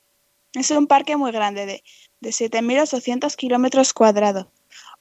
es 0.53 0.71
un 0.71 0.87
parque 0.87 1.17
muy 1.17 1.33
grande 1.33 1.65
de, 1.65 1.83
de 2.21 2.29
7.800 2.29 3.35
kilómetros 3.35 3.91
cuadrados. 3.91 4.47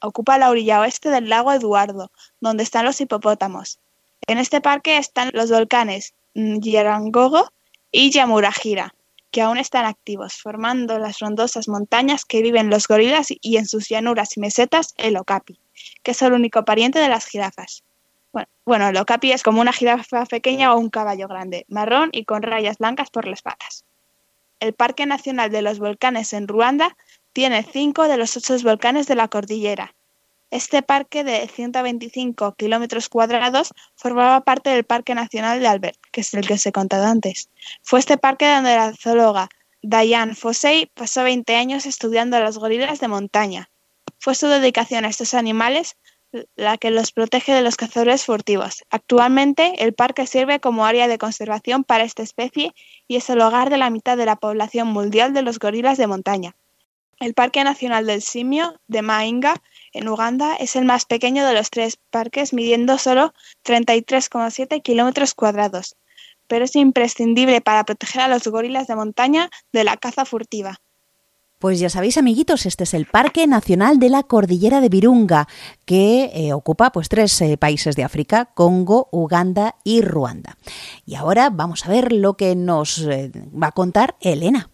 Ocupa 0.00 0.38
la 0.38 0.50
orilla 0.50 0.80
oeste 0.80 1.08
del 1.10 1.28
lago 1.28 1.52
Eduardo, 1.52 2.10
donde 2.40 2.64
están 2.64 2.84
los 2.84 3.00
hipopótamos. 3.00 3.78
En 4.26 4.38
este 4.38 4.60
parque 4.60 4.98
están 4.98 5.30
los 5.32 5.50
volcanes 5.50 6.14
Nyarangogo 6.34 7.52
y 7.92 8.10
Yamurajira, 8.10 8.94
que 9.30 9.42
aún 9.42 9.58
están 9.58 9.84
activos, 9.84 10.34
formando 10.34 10.98
las 10.98 11.18
frondosas 11.18 11.68
montañas 11.68 12.24
que 12.24 12.42
viven 12.42 12.70
los 12.70 12.88
gorilas 12.88 13.28
y 13.30 13.56
en 13.56 13.66
sus 13.66 13.88
llanuras 13.88 14.36
y 14.36 14.40
mesetas 14.40 14.94
el 14.96 15.16
okapi 15.16 15.58
que 16.02 16.12
es 16.12 16.22
el 16.22 16.32
único 16.32 16.64
pariente 16.64 16.98
de 16.98 17.08
las 17.08 17.26
jirafas. 17.26 17.82
Bueno, 18.32 18.48
bueno, 18.64 18.88
el 18.88 18.96
okapi 18.96 19.32
es 19.32 19.42
como 19.42 19.60
una 19.60 19.72
jirafa 19.72 20.26
pequeña 20.26 20.74
o 20.74 20.78
un 20.78 20.90
caballo 20.90 21.28
grande, 21.28 21.64
marrón 21.68 22.10
y 22.12 22.24
con 22.24 22.42
rayas 22.42 22.78
blancas 22.78 23.10
por 23.10 23.26
las 23.26 23.42
patas. 23.42 23.84
El 24.60 24.72
Parque 24.72 25.06
Nacional 25.06 25.50
de 25.50 25.62
los 25.62 25.78
Volcanes 25.78 26.32
en 26.32 26.48
Ruanda 26.48 26.96
tiene 27.32 27.62
cinco 27.62 28.08
de 28.08 28.16
los 28.16 28.36
ocho 28.36 28.56
volcanes 28.62 29.06
de 29.06 29.14
la 29.14 29.28
cordillera. 29.28 29.94
Este 30.50 30.82
parque 30.82 31.24
de 31.24 31.48
125 31.48 32.54
kilómetros 32.54 33.08
cuadrados 33.08 33.72
formaba 33.96 34.42
parte 34.42 34.70
del 34.70 34.84
Parque 34.84 35.14
Nacional 35.14 35.58
de 35.60 35.66
Albert, 35.66 35.98
que 36.12 36.20
es 36.20 36.32
el 36.34 36.46
que 36.46 36.54
os 36.54 36.66
he 36.66 36.72
contado 36.72 37.06
antes. 37.06 37.50
Fue 37.82 37.98
este 37.98 38.16
parque 38.16 38.48
donde 38.48 38.76
la 38.76 38.94
zoóloga 38.94 39.48
Diane 39.82 40.34
Fossey 40.34 40.86
pasó 40.94 41.24
20 41.24 41.56
años 41.56 41.84
estudiando 41.86 42.36
a 42.36 42.40
los 42.40 42.58
gorilas 42.58 43.00
de 43.00 43.08
montaña. 43.08 43.70
Fue 44.18 44.34
su 44.34 44.46
dedicación 44.46 45.04
a 45.04 45.08
estos 45.08 45.34
animales 45.34 45.96
la 46.54 46.76
que 46.76 46.90
los 46.90 47.12
protege 47.12 47.52
de 47.52 47.62
los 47.62 47.76
cazadores 47.76 48.24
furtivos. 48.24 48.84
Actualmente, 48.90 49.84
el 49.84 49.94
parque 49.94 50.26
sirve 50.26 50.60
como 50.60 50.86
área 50.86 51.08
de 51.08 51.18
conservación 51.18 51.84
para 51.84 52.04
esta 52.04 52.22
especie 52.22 52.74
y 53.08 53.16
es 53.16 53.30
el 53.30 53.40
hogar 53.40 53.70
de 53.70 53.78
la 53.78 53.90
mitad 53.90 54.16
de 54.16 54.26
la 54.26 54.36
población 54.36 54.88
mundial 54.88 55.32
de 55.32 55.42
los 55.42 55.58
gorilas 55.58 55.98
de 55.98 56.06
montaña. 56.06 56.56
El 57.18 57.32
Parque 57.32 57.64
Nacional 57.64 58.06
del 58.06 58.20
Simio 58.20 58.78
de 58.88 59.00
Mainga, 59.00 59.62
en 59.92 60.08
Uganda, 60.08 60.54
es 60.56 60.76
el 60.76 60.84
más 60.84 61.06
pequeño 61.06 61.46
de 61.46 61.54
los 61.54 61.70
tres 61.70 61.98
parques, 62.10 62.52
midiendo 62.52 62.98
solo 62.98 63.32
33,7 63.64 64.82
kilómetros 64.82 65.34
cuadrados, 65.34 65.96
pero 66.46 66.66
es 66.66 66.76
imprescindible 66.76 67.62
para 67.62 67.84
proteger 67.84 68.20
a 68.20 68.28
los 68.28 68.46
gorilas 68.46 68.86
de 68.86 68.96
montaña 68.96 69.48
de 69.72 69.84
la 69.84 69.96
caza 69.96 70.26
furtiva. 70.26 70.78
Pues 71.58 71.80
ya 71.80 71.88
sabéis, 71.88 72.18
amiguitos, 72.18 72.66
este 72.66 72.84
es 72.84 72.92
el 72.92 73.06
Parque 73.06 73.46
Nacional 73.46 73.98
de 73.98 74.10
la 74.10 74.22
Cordillera 74.22 74.82
de 74.82 74.90
Virunga, 74.90 75.48
que 75.86 76.30
eh, 76.34 76.52
ocupa 76.52 76.92
pues 76.92 77.08
tres 77.08 77.40
eh, 77.40 77.56
países 77.56 77.96
de 77.96 78.04
África, 78.04 78.50
Congo, 78.52 79.08
Uganda 79.10 79.76
y 79.82 80.02
Ruanda. 80.02 80.58
Y 81.06 81.14
ahora 81.14 81.48
vamos 81.48 81.86
a 81.86 81.88
ver 81.88 82.12
lo 82.12 82.36
que 82.36 82.54
nos 82.54 82.98
eh, 82.98 83.32
va 83.54 83.68
a 83.68 83.72
contar 83.72 84.16
Elena. 84.20 84.68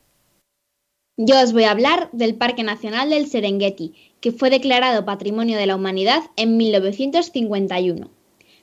Yo 1.18 1.38
os 1.42 1.52
voy 1.52 1.64
a 1.64 1.72
hablar 1.72 2.08
del 2.12 2.36
Parque 2.36 2.62
Nacional 2.62 3.10
del 3.10 3.26
Serengeti, 3.26 3.92
que 4.20 4.32
fue 4.32 4.48
declarado 4.48 5.04
Patrimonio 5.04 5.58
de 5.58 5.66
la 5.66 5.76
Humanidad 5.76 6.22
en 6.36 6.56
1951. 6.56 8.08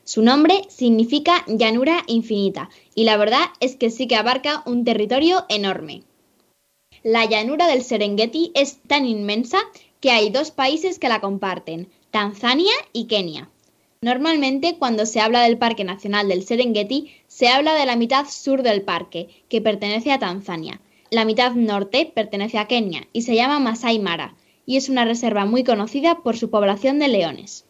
Su 0.04 0.24
nombre 0.24 0.64
significa 0.68 1.46
llanura 1.46 2.02
infinita 2.08 2.72
y 2.96 3.04
la 3.04 3.18
verdad 3.18 3.44
es 3.60 3.76
que 3.76 3.92
sí 3.92 4.08
que 4.08 4.16
abarca 4.16 4.64
un 4.66 4.84
territorio 4.84 5.46
enorme. 5.48 6.02
La 7.04 7.26
llanura 7.26 7.68
del 7.68 7.84
Serengeti 7.84 8.52
es 8.56 8.80
tan 8.88 9.06
inmensa 9.06 9.60
que 10.00 10.10
hay 10.10 10.32
dos 10.32 10.50
países 10.50 10.98
que 10.98 11.08
la 11.08 11.22
comparten, 11.22 11.88
Tanzania 12.10 12.74
y 12.94 13.06
Kenia. 13.06 13.48
Normalmente, 14.02 14.78
cuando 14.80 15.06
se 15.06 15.20
habla 15.20 15.44
del 15.44 15.60
Parque 15.60 15.84
Nacional 15.84 16.30
del 16.30 16.44
Serengeti, 16.44 17.12
se 17.28 17.48
habla 17.48 17.76
de 17.76 17.86
la 17.86 17.96
mitad 17.96 18.26
sur 18.28 18.64
del 18.64 18.82
parque, 18.82 19.30
que 19.50 19.62
pertenece 19.62 20.12
a 20.12 20.18
Tanzania. 20.18 20.82
La 21.12 21.26
mitad 21.26 21.54
norte 21.54 22.12
pertenece 22.14 22.60
a 22.60 22.68
Kenia 22.68 23.08
y 23.14 23.24
se 23.24 23.36
llama 23.36 23.60
Masai 23.60 23.98
Mara, 23.98 24.36
y 24.66 24.78
es 24.78 24.90
una 24.90 25.06
reserva 25.06 25.46
muy 25.46 25.64
conocida 25.64 26.20
por 26.22 26.38
su 26.38 26.52
población 26.52 27.00
de 27.00 27.08
leones. 27.08 27.66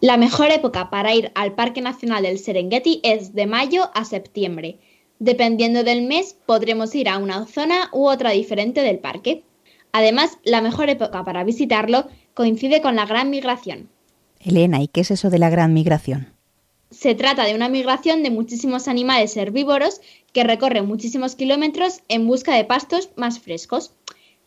La 0.00 0.16
mejor 0.16 0.50
época 0.50 0.90
para 0.90 1.14
ir 1.14 1.30
al 1.36 1.54
Parque 1.54 1.80
Nacional 1.80 2.24
del 2.24 2.40
Serengeti 2.40 3.00
es 3.04 3.34
de 3.34 3.46
mayo 3.46 3.90
a 3.94 4.04
septiembre. 4.04 4.78
Dependiendo 5.20 5.84
del 5.84 6.02
mes, 6.02 6.36
podremos 6.44 6.92
ir 6.96 7.08
a 7.08 7.18
una 7.18 7.46
zona 7.46 7.88
u 7.92 8.08
otra 8.08 8.30
diferente 8.30 8.80
del 8.80 8.98
parque. 8.98 9.44
Además, 9.92 10.38
la 10.44 10.60
mejor 10.60 10.90
época 10.90 11.24
para 11.24 11.44
visitarlo 11.44 12.08
coincide 12.34 12.82
con 12.82 12.96
la 12.96 13.06
gran 13.06 13.30
migración. 13.30 13.88
Elena, 14.40 14.82
¿y 14.82 14.88
qué 14.88 15.02
es 15.02 15.12
eso 15.12 15.30
de 15.30 15.38
la 15.38 15.50
gran 15.50 15.72
migración? 15.72 16.33
Se 16.94 17.16
trata 17.16 17.44
de 17.44 17.56
una 17.56 17.68
migración 17.68 18.22
de 18.22 18.30
muchísimos 18.30 18.86
animales 18.86 19.36
herbívoros 19.36 20.00
que 20.32 20.44
recorren 20.44 20.86
muchísimos 20.86 21.34
kilómetros 21.34 22.02
en 22.08 22.28
busca 22.28 22.54
de 22.54 22.64
pastos 22.64 23.10
más 23.16 23.40
frescos. 23.40 23.92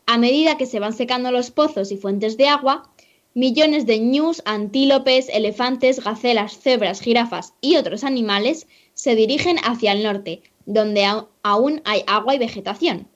A 0.06 0.18
medida 0.18 0.58
que 0.58 0.66
se 0.66 0.80
van 0.80 0.94
secando 0.94 1.32
los 1.32 1.52
pozos 1.52 1.92
y 1.92 1.98
fuentes 1.98 2.38
de 2.38 2.48
agua, 2.48 2.90
millones 3.34 3.86
de 3.86 4.00
ñus, 4.00 4.42
antílopes, 4.46 5.28
elefantes, 5.28 6.02
gacelas, 6.02 6.58
cebras, 6.58 7.02
jirafas 7.02 7.54
y 7.60 7.76
otros 7.76 8.06
animales 8.06 8.68
se 8.94 9.16
dirigen 9.16 9.58
hacia 9.66 9.92
el 9.92 10.04
norte, 10.04 10.42
donde 10.66 11.06
aún 11.44 11.82
hay 11.84 12.04
agua 12.08 12.34
y 12.34 12.40
vegetación. 12.40 13.10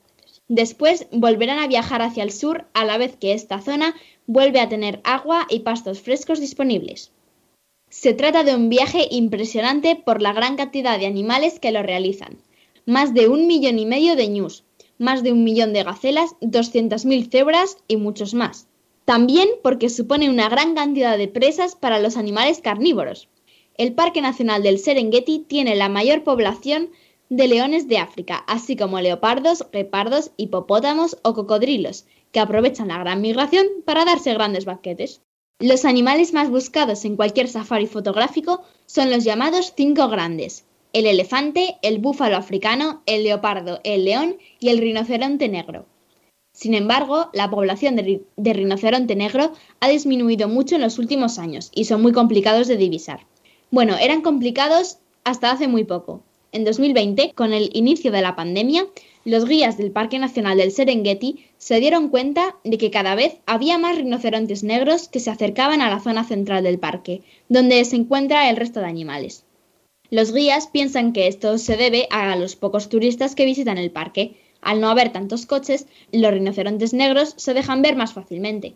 Después 0.48 1.06
volverán 1.10 1.58
a 1.58 1.68
viajar 1.68 2.02
hacia 2.02 2.22
el 2.22 2.32
sur 2.32 2.66
a 2.74 2.84
la 2.84 2.98
vez 2.98 3.16
que 3.16 3.32
esta 3.32 3.62
zona 3.62 3.94
vuelve 4.26 4.60
a 4.60 4.68
tener 4.68 5.00
agua 5.04 5.46
y 5.48 5.60
pastos 5.60 6.00
frescos 6.00 6.38
disponibles. 6.38 7.12
Se 7.92 8.14
trata 8.14 8.42
de 8.42 8.56
un 8.56 8.70
viaje 8.70 9.06
impresionante 9.10 9.96
por 9.96 10.22
la 10.22 10.32
gran 10.32 10.56
cantidad 10.56 10.98
de 10.98 11.04
animales 11.04 11.60
que 11.60 11.72
lo 11.72 11.82
realizan. 11.82 12.38
Más 12.86 13.12
de 13.12 13.28
un 13.28 13.46
millón 13.46 13.78
y 13.78 13.84
medio 13.84 14.16
de 14.16 14.28
ñus, 14.28 14.64
más 14.96 15.22
de 15.22 15.30
un 15.30 15.44
millón 15.44 15.74
de 15.74 15.82
gacelas, 15.82 16.30
200.000 16.40 17.30
cebras 17.30 17.76
y 17.88 17.96
muchos 17.96 18.32
más. 18.32 18.66
También 19.04 19.46
porque 19.62 19.90
supone 19.90 20.30
una 20.30 20.48
gran 20.48 20.74
cantidad 20.74 21.18
de 21.18 21.28
presas 21.28 21.76
para 21.76 21.98
los 21.98 22.16
animales 22.16 22.62
carnívoros. 22.62 23.28
El 23.76 23.92
Parque 23.92 24.22
Nacional 24.22 24.62
del 24.62 24.78
Serengeti 24.78 25.40
tiene 25.40 25.76
la 25.76 25.90
mayor 25.90 26.24
población 26.24 26.92
de 27.28 27.46
leones 27.46 27.88
de 27.88 27.98
África, 27.98 28.42
así 28.46 28.74
como 28.74 29.02
leopardos, 29.02 29.66
guepardos, 29.70 30.30
hipopótamos 30.38 31.18
o 31.24 31.34
cocodrilos, 31.34 32.06
que 32.32 32.40
aprovechan 32.40 32.88
la 32.88 33.00
gran 33.00 33.20
migración 33.20 33.66
para 33.84 34.06
darse 34.06 34.32
grandes 34.32 34.64
banquetes. 34.64 35.20
Los 35.62 35.84
animales 35.84 36.32
más 36.32 36.50
buscados 36.50 37.04
en 37.04 37.14
cualquier 37.14 37.46
safari 37.46 37.86
fotográfico 37.86 38.64
son 38.86 39.12
los 39.12 39.22
llamados 39.22 39.74
cinco 39.76 40.08
grandes, 40.08 40.64
el 40.92 41.06
elefante, 41.06 41.76
el 41.82 42.00
búfalo 42.00 42.36
africano, 42.36 43.00
el 43.06 43.22
leopardo, 43.22 43.78
el 43.84 44.04
león 44.04 44.38
y 44.58 44.70
el 44.70 44.78
rinoceronte 44.78 45.48
negro. 45.48 45.86
Sin 46.52 46.74
embargo, 46.74 47.30
la 47.32 47.48
población 47.48 47.94
de, 47.94 48.52
rinoceronte 48.52 49.14
negro 49.14 49.52
ha 49.78 49.88
disminuido 49.88 50.48
mucho 50.48 50.74
en 50.74 50.80
los 50.80 50.98
últimos 50.98 51.38
años 51.38 51.70
y 51.72 51.84
son 51.84 52.02
muy 52.02 52.10
complicados 52.10 52.66
de 52.66 52.76
divisar. 52.76 53.24
Bueno, 53.70 53.96
eran 53.96 54.20
complicados 54.20 54.98
hasta 55.22 55.52
hace 55.52 55.68
muy 55.68 55.84
poco. 55.84 56.24
En 56.50 56.64
2020, 56.64 57.34
con 57.36 57.52
el 57.52 57.70
inicio 57.72 58.10
de 58.10 58.22
la 58.22 58.34
pandemia, 58.34 58.88
los 59.24 59.44
guías 59.44 59.78
del 59.78 59.92
Parque 59.92 60.18
Nacional 60.18 60.58
del 60.58 60.72
Serengeti 60.72 61.46
se 61.62 61.78
dieron 61.78 62.08
cuenta 62.08 62.56
de 62.64 62.76
que 62.76 62.90
cada 62.90 63.14
vez 63.14 63.36
había 63.46 63.78
más 63.78 63.94
rinocerontes 63.96 64.64
negros 64.64 65.06
que 65.06 65.20
se 65.20 65.30
acercaban 65.30 65.80
a 65.80 65.90
la 65.90 66.00
zona 66.00 66.24
central 66.24 66.64
del 66.64 66.80
parque, 66.80 67.22
donde 67.48 67.84
se 67.84 67.94
encuentra 67.94 68.50
el 68.50 68.56
resto 68.56 68.80
de 68.80 68.86
animales. 68.86 69.44
Los 70.10 70.32
guías 70.32 70.66
piensan 70.66 71.12
que 71.12 71.28
esto 71.28 71.58
se 71.58 71.76
debe 71.76 72.08
a 72.10 72.34
los 72.34 72.56
pocos 72.56 72.88
turistas 72.88 73.36
que 73.36 73.44
visitan 73.44 73.78
el 73.78 73.92
parque. 73.92 74.40
Al 74.60 74.80
no 74.80 74.90
haber 74.90 75.12
tantos 75.12 75.46
coches, 75.46 75.86
los 76.10 76.32
rinocerontes 76.32 76.94
negros 76.94 77.34
se 77.36 77.54
dejan 77.54 77.80
ver 77.80 77.94
más 77.94 78.12
fácilmente. 78.12 78.74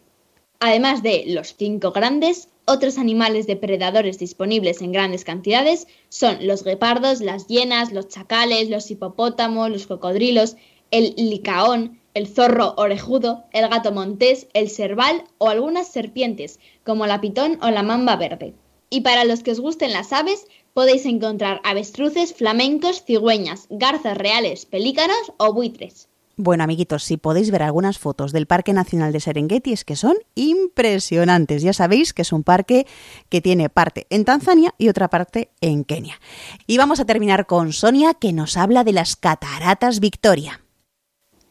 Además 0.60 1.02
de 1.02 1.24
los 1.26 1.56
cinco 1.56 1.90
grandes, 1.90 2.50
otros 2.66 2.98
animales 2.98 3.48
depredadores 3.48 4.20
disponibles 4.20 4.80
en 4.80 4.92
grandes 4.92 5.24
cantidades 5.24 5.88
son 6.08 6.46
los 6.46 6.62
guepardos, 6.62 7.20
las 7.20 7.48
hienas, 7.48 7.90
los 7.90 8.06
chacales, 8.06 8.70
los 8.70 8.88
hipopótamos, 8.92 9.70
los 9.70 9.88
cocodrilos, 9.88 10.54
el 10.92 11.14
licaón, 11.16 11.98
el 12.16 12.28
zorro 12.28 12.72
orejudo, 12.78 13.44
el 13.52 13.68
gato 13.68 13.92
montés, 13.92 14.48
el 14.54 14.70
cerval 14.70 15.24
o 15.36 15.50
algunas 15.50 15.88
serpientes, 15.88 16.58
como 16.82 17.06
la 17.06 17.20
pitón 17.20 17.58
o 17.60 17.68
la 17.68 17.82
mamba 17.82 18.16
verde. 18.16 18.54
Y 18.88 19.02
para 19.02 19.26
los 19.26 19.42
que 19.42 19.50
os 19.50 19.60
gusten 19.60 19.92
las 19.92 20.14
aves, 20.14 20.46
podéis 20.72 21.04
encontrar 21.04 21.60
avestruces, 21.62 22.32
flamencos, 22.32 23.04
cigüeñas, 23.04 23.66
garzas 23.68 24.16
reales, 24.16 24.64
pelícanos 24.64 25.34
o 25.36 25.52
buitres. 25.52 26.08
Bueno, 26.38 26.64
amiguitos, 26.64 27.04
si 27.04 27.18
podéis 27.18 27.50
ver 27.50 27.62
algunas 27.62 27.98
fotos 27.98 28.32
del 28.32 28.46
Parque 28.46 28.72
Nacional 28.72 29.12
de 29.12 29.20
Serengeti 29.20 29.74
es 29.74 29.84
que 29.84 29.96
son 29.96 30.16
impresionantes. 30.34 31.60
Ya 31.60 31.74
sabéis 31.74 32.14
que 32.14 32.22
es 32.22 32.32
un 32.32 32.44
parque 32.44 32.86
que 33.28 33.42
tiene 33.42 33.68
parte 33.68 34.06
en 34.08 34.24
Tanzania 34.24 34.74
y 34.78 34.88
otra 34.88 35.10
parte 35.10 35.50
en 35.60 35.84
Kenia. 35.84 36.18
Y 36.66 36.78
vamos 36.78 36.98
a 36.98 37.04
terminar 37.04 37.44
con 37.44 37.74
Sonia 37.74 38.14
que 38.14 38.32
nos 38.32 38.56
habla 38.56 38.84
de 38.84 38.94
las 38.94 39.16
cataratas 39.16 40.00
Victoria. 40.00 40.65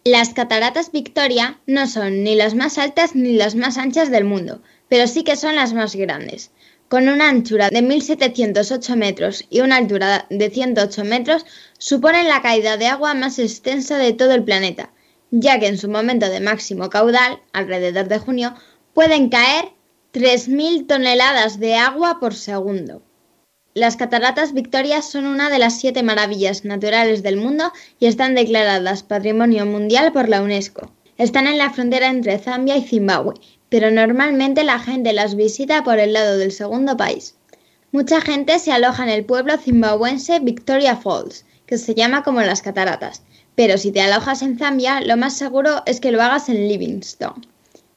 Las 0.08 0.36
cataratas 0.36 0.91
Victoria 0.91 1.60
no 1.65 1.88
son 1.88 2.24
ni 2.24 2.36
las 2.36 2.54
más 2.54 2.78
altas 2.78 3.15
ni 3.15 3.34
las 3.34 3.56
más 3.56 3.80
anchas 3.80 4.12
del 4.12 4.24
mundo, 4.24 4.62
pero 4.88 5.08
sí 5.08 5.24
que 5.24 5.36
son 5.36 5.56
las 5.56 5.74
más 5.74 5.96
grandes. 5.96 6.52
Con 6.89 7.10
una 7.10 7.28
anchura 7.28 7.72
de 7.72 7.82
1.708 7.82 8.96
metros 8.98 9.46
y 9.50 9.62
una 9.62 9.78
altura 9.78 10.28
de 10.30 10.52
108 10.52 11.06
metros, 11.06 11.48
suponen 11.80 12.28
la 12.28 12.44
caída 12.44 12.78
de 12.78 12.86
agua 12.86 13.15
más 13.15 13.39
extensa 13.39 13.98
de 13.98 14.13
todo 14.13 14.34
el 14.36 14.44
planeta, 14.44 14.91
ya 15.32 15.60
que 15.60 15.65
en 15.65 15.80
su 15.80 15.89
momento 15.89 16.30
de 16.30 16.39
máximo 16.39 16.91
caudal, 16.91 17.41
alrededor 17.52 18.08
de 18.08 18.20
junio, 18.20 18.54
pueden 18.94 19.30
caer 19.30 19.72
3.000 20.13 20.86
toneladas 20.86 21.60
de 21.60 21.78
agua 21.78 22.20
por 22.20 22.36
segundo. 22.36 23.02
Las 23.76 23.98
cataratas 23.98 24.54
Victoria 24.54 25.04
son 25.04 25.26
una 25.28 25.52
de 25.52 25.60
las 25.60 25.80
siete 25.80 26.02
maravillas 26.02 26.66
naturales 26.66 27.22
del 27.22 27.38
mundo 27.38 27.72
y 28.00 28.08
están 28.08 28.34
declaradas 28.34 29.04
Patrimonio 29.04 29.68
Mundial 29.68 30.12
por 30.12 30.30
la 30.30 30.42
UNESCO. 30.42 30.92
Están 31.18 31.46
en 31.46 31.58
la 31.58 31.70
frontera 31.70 32.08
entre 32.08 32.40
Zambia 32.40 32.78
y 32.78 32.84
Zimbabue 32.84 33.36
pero 33.70 33.92
normalmente 33.92 34.64
la 34.64 34.80
gente 34.80 35.12
las 35.12 35.36
visita 35.36 35.84
por 35.84 36.00
el 36.00 36.14
lado 36.14 36.38
del 36.38 36.54
segundo 36.54 36.96
país. 36.96 37.36
Mucha 37.92 38.22
gente 38.22 38.58
se 38.60 38.72
aloja 38.72 39.04
en 39.04 39.10
el 39.10 39.26
pueblo 39.26 39.58
zimbabuense 39.58 40.40
Victoria 40.40 40.96
Falls, 40.96 41.46
que 41.66 41.78
se 41.78 41.96
llama 41.96 42.24
como 42.24 42.42
las 42.42 42.62
cataratas, 42.62 43.24
pero 43.56 43.78
si 43.78 43.92
te 43.92 44.02
alojas 44.02 44.42
en 44.42 44.58
Zambia, 44.58 45.02
lo 45.02 45.18
más 45.18 45.38
seguro 45.38 45.84
es 45.86 46.00
que 46.00 46.12
lo 46.12 46.22
hagas 46.22 46.48
en 46.48 46.70
Livingstone. 46.70 47.42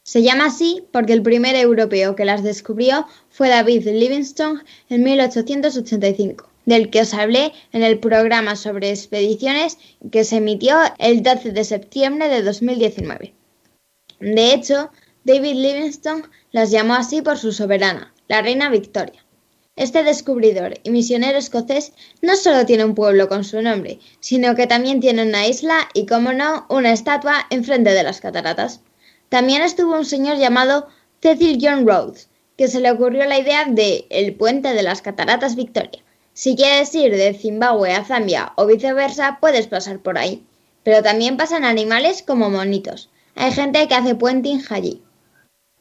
Se 0.09 0.23
llama 0.23 0.47
así 0.47 0.87
porque 0.90 1.12
el 1.12 1.21
primer 1.21 1.55
europeo 1.55 2.16
que 2.16 2.25
las 2.25 2.42
descubrió 2.42 3.07
fue 3.29 3.51
David 3.51 3.87
Livingstone 3.88 4.62
en 4.88 5.03
1885, 5.03 6.49
del 6.64 6.88
que 6.88 7.03
os 7.03 7.12
hablé 7.12 7.53
en 7.73 7.83
el 7.83 7.99
programa 7.99 8.57
sobre 8.57 8.88
expediciones 8.88 9.77
que 10.11 10.25
se 10.25 10.37
emitió 10.37 10.79
el 10.99 11.23
12 11.23 11.53
de 11.53 11.62
septiembre 11.62 12.31
de 12.31 12.42
2019. 12.42 13.35
De 14.21 14.55
hecho, 14.55 14.90
David 15.25 15.57
Livingstone 15.57 16.23
las 16.53 16.71
llamó 16.71 16.94
así 16.94 17.21
por 17.21 17.37
su 17.37 17.53
soberana, 17.53 18.14
la 18.29 18.40
reina 18.40 18.71
Victoria. 18.71 19.23
Este 19.77 20.05
descubridor 20.05 20.81
y 20.85 20.88
misionero 20.88 21.37
escocés 21.37 21.92
no 22.23 22.35
solo 22.37 22.64
tiene 22.64 22.87
un 22.87 22.94
pueblo 22.94 23.29
con 23.29 23.44
su 23.44 23.61
nombre, 23.61 23.99
sino 24.21 24.55
que 24.55 24.66
también 24.66 25.01
tiene 25.01 25.29
una 25.29 25.47
isla 25.47 25.87
y, 25.92 26.07
como 26.07 26.33
no, 26.33 26.64
una 26.71 26.94
estatua 26.94 27.47
enfrente 27.51 27.90
de 27.90 28.05
las 28.05 28.23
cataratas. 28.23 28.81
También 29.29 29.62
estuvo 29.62 29.95
un 29.95 30.05
señor 30.05 30.37
llamado 30.38 30.88
Cecil 31.21 31.59
John 31.61 31.87
Rhodes, 31.87 32.29
que 32.57 32.69
se 32.69 32.81
le 32.81 32.91
ocurrió 32.91 33.25
la 33.27 33.38
idea 33.38 33.64
de 33.67 34.07
el 34.11 34.35
puente 34.35 34.73
de 34.73 34.83
las 34.83 35.03
cataratas 35.03 35.55
Victoria. 35.55 36.03
Si 36.33 36.57
quieres 36.57 36.95
ir 36.95 37.17
de 37.17 37.35
Zimbabue 37.35 37.93
a 37.93 38.05
Zambia 38.05 38.53
o 38.57 38.67
viceversa, 38.67 39.38
puedes 39.41 39.67
pasar 39.67 39.99
por 39.99 40.19
ahí. 40.19 40.47
Pero 40.85 41.03
también 41.03 41.37
pasan 41.37 41.64
animales 41.64 42.23
como 42.23 42.49
monitos. 42.49 43.11
Hay 43.35 43.53
gente 43.53 43.87
que 43.87 43.95
hace 43.95 44.14
puenting 44.14 44.62
allí. 44.71 45.03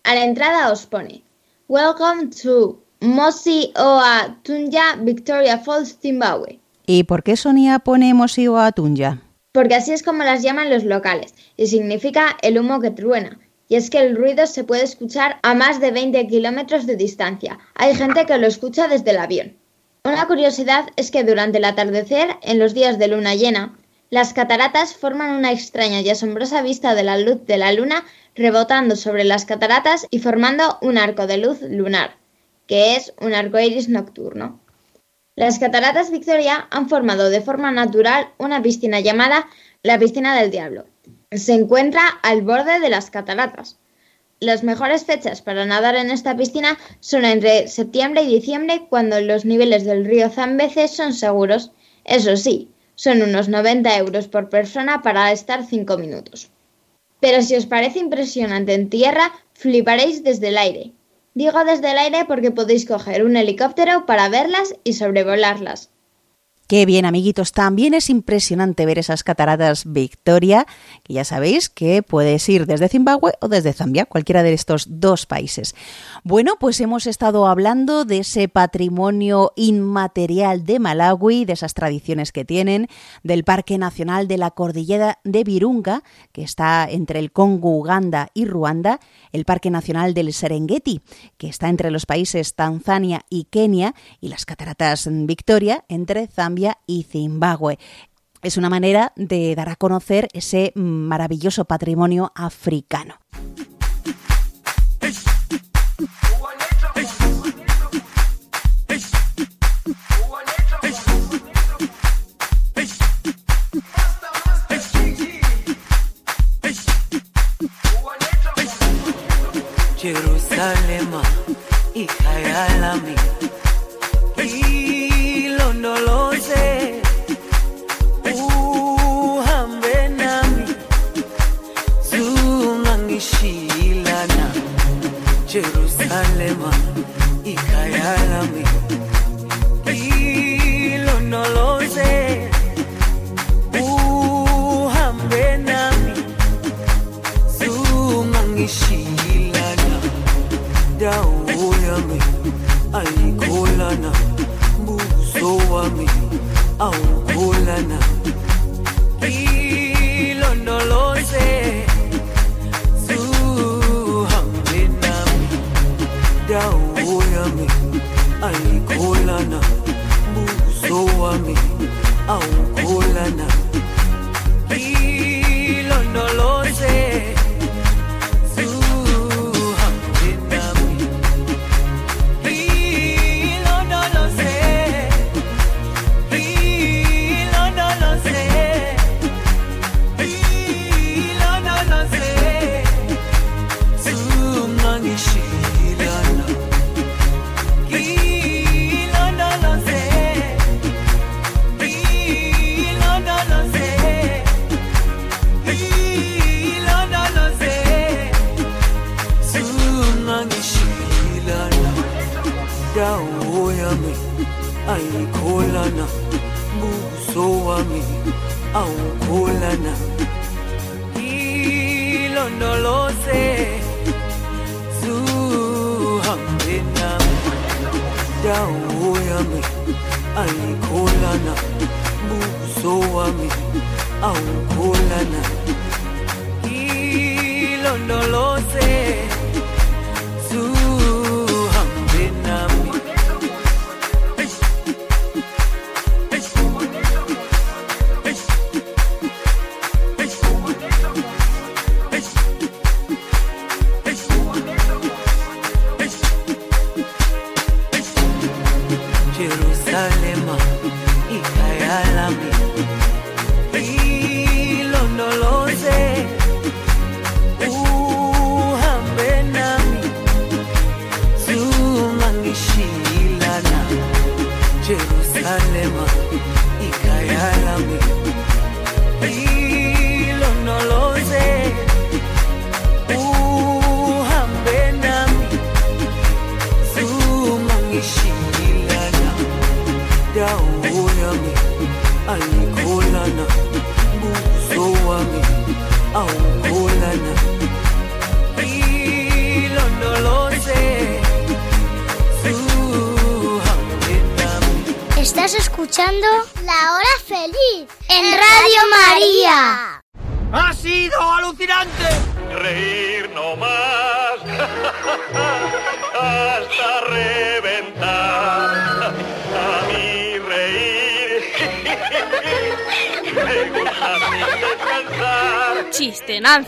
A 0.03 0.15
la 0.15 0.23
entrada 0.23 0.71
os 0.71 0.85
pone 0.85 1.23
Welcome 1.67 2.29
to 2.41 2.81
Mosi 3.01 3.71
Oa 3.75 4.37
Tunja, 4.43 4.95
Victoria 4.99 5.57
Falls, 5.59 5.97
Zimbabwe. 6.01 6.59
¿Y 6.85 7.03
por 7.03 7.23
qué 7.23 7.37
Sonia 7.37 7.79
pone 7.79 8.13
Mosi 8.13 8.47
Oa 8.47 8.71
Tunja? 8.71 9.21
Porque 9.57 9.73
así 9.73 9.91
es 9.91 10.03
como 10.03 10.23
las 10.23 10.43
llaman 10.43 10.69
los 10.69 10.83
locales 10.83 11.33
y 11.55 11.65
significa 11.65 12.37
el 12.43 12.59
humo 12.59 12.79
que 12.79 12.91
truena. 12.91 13.39
Y 13.67 13.75
es 13.75 13.89
que 13.89 13.97
el 13.97 14.15
ruido 14.15 14.45
se 14.45 14.63
puede 14.63 14.83
escuchar 14.83 15.39
a 15.41 15.55
más 15.55 15.81
de 15.81 15.89
20 15.89 16.27
kilómetros 16.27 16.85
de 16.85 16.95
distancia. 16.95 17.57
Hay 17.73 17.95
gente 17.95 18.27
que 18.27 18.37
lo 18.37 18.45
escucha 18.45 18.87
desde 18.87 19.09
el 19.09 19.17
avión. 19.17 19.57
Una 20.03 20.27
curiosidad 20.27 20.85
es 20.95 21.09
que 21.09 21.23
durante 21.23 21.57
el 21.57 21.65
atardecer, 21.65 22.29
en 22.43 22.59
los 22.59 22.75
días 22.75 22.99
de 22.99 23.07
luna 23.07 23.33
llena, 23.33 23.75
las 24.11 24.31
cataratas 24.31 24.93
forman 24.93 25.31
una 25.31 25.51
extraña 25.51 26.01
y 26.01 26.09
asombrosa 26.11 26.61
vista 26.61 26.93
de 26.93 27.01
la 27.01 27.17
luz 27.17 27.43
de 27.47 27.57
la 27.57 27.73
luna 27.73 28.05
rebotando 28.35 28.95
sobre 28.95 29.23
las 29.23 29.45
cataratas 29.45 30.05
y 30.11 30.19
formando 30.19 30.77
un 30.83 30.99
arco 30.99 31.25
de 31.25 31.37
luz 31.37 31.63
lunar. 31.63 32.15
que 32.67 32.95
es 32.95 33.11
un 33.19 33.33
arco 33.33 33.57
iris 33.57 33.89
nocturno. 33.89 34.59
Las 35.37 35.59
cataratas 35.59 36.09
Victoria 36.09 36.67
han 36.71 36.89
formado 36.89 37.29
de 37.29 37.41
forma 37.41 37.71
natural 37.71 38.29
una 38.39 38.63
piscina 38.63 39.01
llamada 39.01 39.47
la 39.83 39.99
Piscina 39.99 40.35
del 40.35 40.49
Diablo. 40.49 40.87
Se 41.31 41.53
encuentra 41.53 42.01
al 42.23 42.41
borde 42.41 42.79
de 42.79 42.89
las 42.89 43.11
cataratas. 43.11 43.77
Las 44.39 44.63
mejores 44.63 45.05
fechas 45.05 45.43
para 45.43 45.67
nadar 45.67 45.95
en 45.95 46.09
esta 46.09 46.35
piscina 46.35 46.79
son 47.01 47.23
entre 47.23 47.67
septiembre 47.67 48.23
y 48.23 48.33
diciembre, 48.33 48.87
cuando 48.89 49.21
los 49.21 49.45
niveles 49.45 49.85
del 49.85 50.05
río 50.05 50.31
Zambeze 50.31 50.87
son 50.87 51.13
seguros. 51.13 51.71
Eso 52.03 52.35
sí, 52.35 52.71
son 52.95 53.21
unos 53.21 53.47
90 53.47 53.95
euros 53.95 54.27
por 54.27 54.49
persona 54.49 55.03
para 55.03 55.31
estar 55.31 55.63
5 55.63 55.99
minutos. 55.99 56.49
Pero 57.19 57.43
si 57.43 57.55
os 57.55 57.67
parece 57.67 57.99
impresionante 57.99 58.73
en 58.73 58.89
tierra, 58.89 59.31
fliparéis 59.53 60.23
desde 60.23 60.47
el 60.47 60.57
aire. 60.57 60.93
Digo 61.39 61.63
desde 61.63 61.91
el 61.91 61.99
aire 61.99 62.25
porque 62.25 62.49
podéis 62.49 62.87
coger 62.87 63.23
un 63.23 63.37
helicóptero 63.37 64.07
para 64.07 64.27
verlas 64.27 64.73
y 64.83 64.93
sobrevolarlas. 64.93 65.91
Qué 66.67 66.85
bien, 66.85 67.05
amiguitos. 67.05 67.53
También 67.53 67.93
es 67.93 68.09
impresionante 68.09 68.85
ver 68.85 68.99
esas 68.99 69.23
cataratas 69.23 69.85
Victoria, 69.85 70.67
que 71.01 71.13
ya 71.13 71.23
sabéis 71.23 71.69
que 71.69 72.03
puedes 72.03 72.49
ir 72.49 72.65
desde 72.65 72.89
Zimbabue 72.89 73.31
o 73.39 73.47
desde 73.47 73.71
Zambia, 73.71 74.03
cualquiera 74.03 74.43
de 74.43 74.51
estos 74.51 74.85
dos 74.89 75.25
países. 75.25 75.75
Bueno, 76.25 76.55
pues 76.59 76.81
hemos 76.81 77.07
estado 77.07 77.47
hablando 77.47 78.03
de 78.03 78.17
ese 78.17 78.49
patrimonio 78.49 79.53
inmaterial 79.55 80.65
de 80.65 80.79
Malawi, 80.79 81.45
de 81.45 81.53
esas 81.53 81.73
tradiciones 81.73 82.33
que 82.33 82.43
tienen, 82.43 82.89
del 83.23 83.45
Parque 83.45 83.77
Nacional 83.77 84.27
de 84.27 84.37
la 84.37 84.51
Cordillera 84.51 85.19
de 85.23 85.45
Virunga, 85.45 86.03
que 86.33 86.43
está 86.43 86.85
entre 86.91 87.19
el 87.19 87.31
Congo, 87.31 87.77
Uganda 87.77 88.27
y 88.33 88.43
Ruanda, 88.43 88.99
el 89.31 89.45
Parque 89.45 89.69
Nacional 89.69 90.13
del 90.13 90.33
Serengeti, 90.33 90.99
que 91.37 91.47
está 91.47 91.69
entre 91.69 91.91
los 91.91 92.05
países 92.05 92.55
Tanzania 92.55 93.21
y 93.29 93.45
Kenia, 93.45 93.95
y 94.19 94.27
las 94.27 94.45
cataratas 94.45 95.07
Victoria 95.09 95.85
entre 95.87 96.27
Zambia 96.27 96.56
y 96.85 97.03
Zimbabue. 97.03 97.77
Es 98.41 98.57
una 98.57 98.69
manera 98.69 99.13
de 99.15 99.55
dar 99.55 99.69
a 99.69 99.75
conocer 99.75 100.27
ese 100.33 100.71
maravilloso 100.75 101.65
patrimonio 101.65 102.31
africano. 102.35 103.15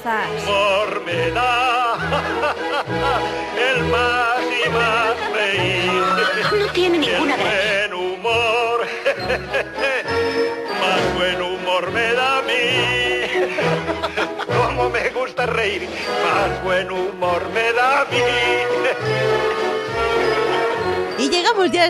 that. 0.04 0.59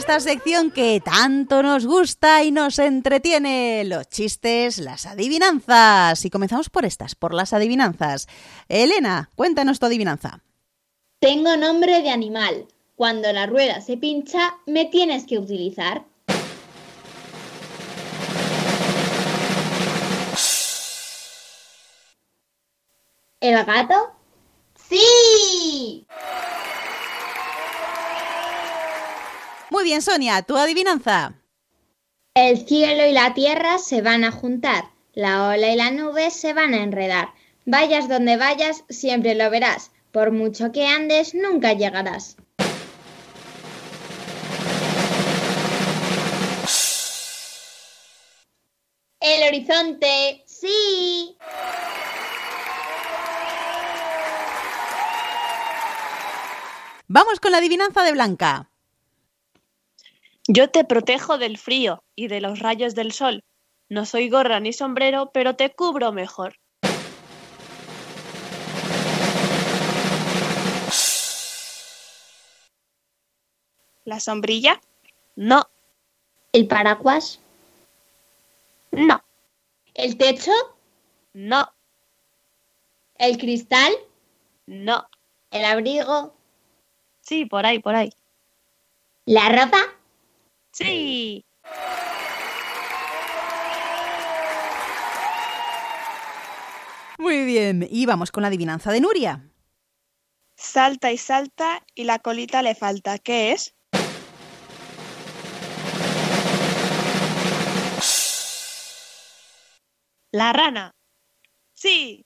Esta 0.09 0.21
sección 0.21 0.71
que 0.71 0.99
tanto 1.05 1.61
nos 1.61 1.85
gusta 1.85 2.43
y 2.43 2.49
nos 2.49 2.79
entretiene, 2.79 3.83
los 3.85 4.09
chistes, 4.09 4.79
las 4.79 5.05
adivinanzas. 5.05 6.25
Y 6.25 6.31
comenzamos 6.31 6.71
por 6.71 6.83
estas, 6.83 7.13
por 7.13 7.31
las 7.31 7.53
adivinanzas. 7.53 8.27
Elena, 8.69 9.29
cuéntanos 9.35 9.79
tu 9.79 9.85
adivinanza. 9.85 10.41
Tengo 11.19 11.55
nombre 11.57 12.01
de 12.01 12.09
animal. 12.09 12.65
Cuando 12.95 13.31
la 13.31 13.45
rueda 13.45 13.81
se 13.81 13.97
pincha, 13.97 14.55
me 14.65 14.85
tienes 14.85 15.27
que 15.27 15.37
utilizar. 15.37 16.03
¿El 23.41 23.63
gato? 23.63 24.11
¡Sí! 24.89 26.07
Muy 29.71 29.83
bien, 29.83 30.01
Sonia, 30.01 30.41
tu 30.41 30.57
adivinanza. 30.57 31.35
El 32.33 32.67
cielo 32.67 33.05
y 33.05 33.11
la 33.11 33.33
tierra 33.33 33.77
se 33.77 34.01
van 34.01 34.23
a 34.23 34.31
juntar, 34.31 34.85
la 35.13 35.49
ola 35.49 35.71
y 35.71 35.75
la 35.75 35.91
nube 35.91 36.31
se 36.31 36.53
van 36.53 36.73
a 36.73 36.81
enredar. 36.81 37.33
Vayas 37.65 38.09
donde 38.09 38.37
vayas, 38.37 38.83
siempre 38.89 39.35
lo 39.35 39.49
verás. 39.49 39.91
Por 40.11 40.31
mucho 40.31 40.71
que 40.71 40.87
andes, 40.87 41.35
nunca 41.35 41.73
llegarás. 41.73 42.35
El 49.19 49.47
horizonte, 49.47 50.43
sí. 50.47 51.37
Vamos 57.07 57.39
con 57.39 57.51
la 57.51 57.59
adivinanza 57.59 58.03
de 58.03 58.13
Blanca. 58.13 58.68
Yo 60.51 60.71
te 60.71 60.83
protejo 60.83 61.37
del 61.37 61.59
frío 61.59 62.03
y 62.15 62.27
de 62.27 62.41
los 62.41 62.57
rayos 62.57 62.95
del 62.95 63.11
sol. 63.11 63.43
No 63.87 64.07
soy 64.07 64.29
gorra 64.31 64.59
ni 64.59 64.73
sombrero, 64.73 65.29
pero 65.31 65.55
te 65.55 65.69
cubro 65.75 66.11
mejor. 66.11 66.55
¿La 74.05 74.19
sombrilla? 74.19 74.81
No, 75.35 75.69
¿El 76.51 76.67
paraguas? 76.67 77.39
no, 78.91 79.23
¿El 79.93 80.17
techo? 80.17 80.51
no, 81.33 81.71
¿El 83.15 83.37
cristal? 83.37 83.93
no. 84.65 85.07
¿El 85.51 85.65
abrigo? 85.65 86.33
Sí, 87.21 87.45
por 87.45 87.65
ahí, 87.65 87.79
por 87.79 87.95
ahí. 87.95 88.13
¿La 89.25 89.49
ropa? 89.49 89.77
Sí. 90.71 91.45
Muy 97.17 97.43
bien, 97.43 97.87
y 97.89 98.05
vamos 98.05 98.31
con 98.31 98.41
la 98.41 98.47
adivinanza 98.47 98.91
de 98.91 99.01
Nuria. 99.01 99.51
Salta 100.55 101.11
y 101.11 101.17
salta 101.17 101.83
y 101.95 102.05
la 102.05 102.19
colita 102.19 102.61
le 102.61 102.75
falta. 102.75 103.17
¿Qué 103.17 103.51
es? 103.51 103.75
La 110.31 110.53
rana. 110.53 110.95
Sí. 111.73 112.25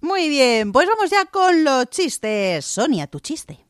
Muy 0.00 0.28
bien, 0.28 0.72
pues 0.72 0.88
vamos 0.88 1.10
ya 1.10 1.26
con 1.26 1.64
los 1.64 1.86
chistes. 1.86 2.64
Sonia, 2.64 3.06
tu 3.06 3.20
chiste. 3.20 3.66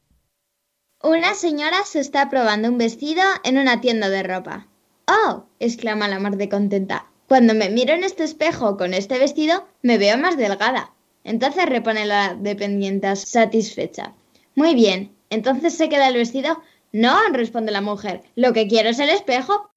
Una 1.05 1.34
señora 1.34 1.84
se 1.84 1.98
está 1.98 2.30
probando 2.30 2.68
un 2.68 2.78
vestido 2.78 3.24
en 3.42 3.59
una 3.59 3.80
tienda 3.80 4.09
de 4.09 4.22
ropa. 4.22 4.68
¡Oh! 5.09 5.46
exclama 5.59 6.07
la 6.07 6.20
mar 6.20 6.36
de 6.36 6.48
contenta. 6.48 7.07
Cuando 7.26 7.55
me 7.55 7.70
miro 7.70 7.92
en 7.92 8.05
este 8.05 8.22
espejo 8.22 8.76
con 8.76 8.94
este 8.94 9.18
vestido, 9.18 9.66
me 9.82 9.98
veo 9.98 10.16
más 10.16 10.36
delgada. 10.36 10.92
Entonces 11.24 11.66
repone 11.66 12.07
la 12.07 12.36
dependienta 12.38 13.16
satisfecha. 13.16 14.12
Muy 14.55 14.76
bien, 14.76 15.12
¿entonces 15.28 15.76
se 15.76 15.88
queda 15.88 16.07
el 16.07 16.14
vestido? 16.14 16.62
No, 16.92 17.18
responde 17.32 17.72
la 17.72 17.80
mujer. 17.80 18.22
Lo 18.36 18.53
que 18.53 18.68
quiero 18.68 18.90
es 18.90 19.00
el 19.00 19.11
espejo. 19.11 19.72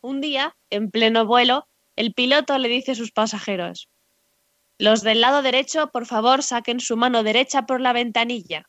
Un 0.00 0.22
día, 0.22 0.56
en 0.70 0.90
pleno 0.90 1.26
vuelo, 1.26 1.66
el 1.94 2.14
piloto 2.14 2.56
le 2.56 2.70
dice 2.70 2.92
a 2.92 2.94
sus 2.94 3.12
pasajeros, 3.12 3.89
Los 4.80 5.02
del 5.02 5.20
lado 5.20 5.42
derecho, 5.42 5.90
por 5.90 6.06
favor, 6.06 6.42
saquen 6.42 6.80
su 6.80 6.96
mano 6.96 7.22
derecha 7.22 7.66
por 7.66 7.82
la 7.82 7.92
ventanilla. 7.92 8.66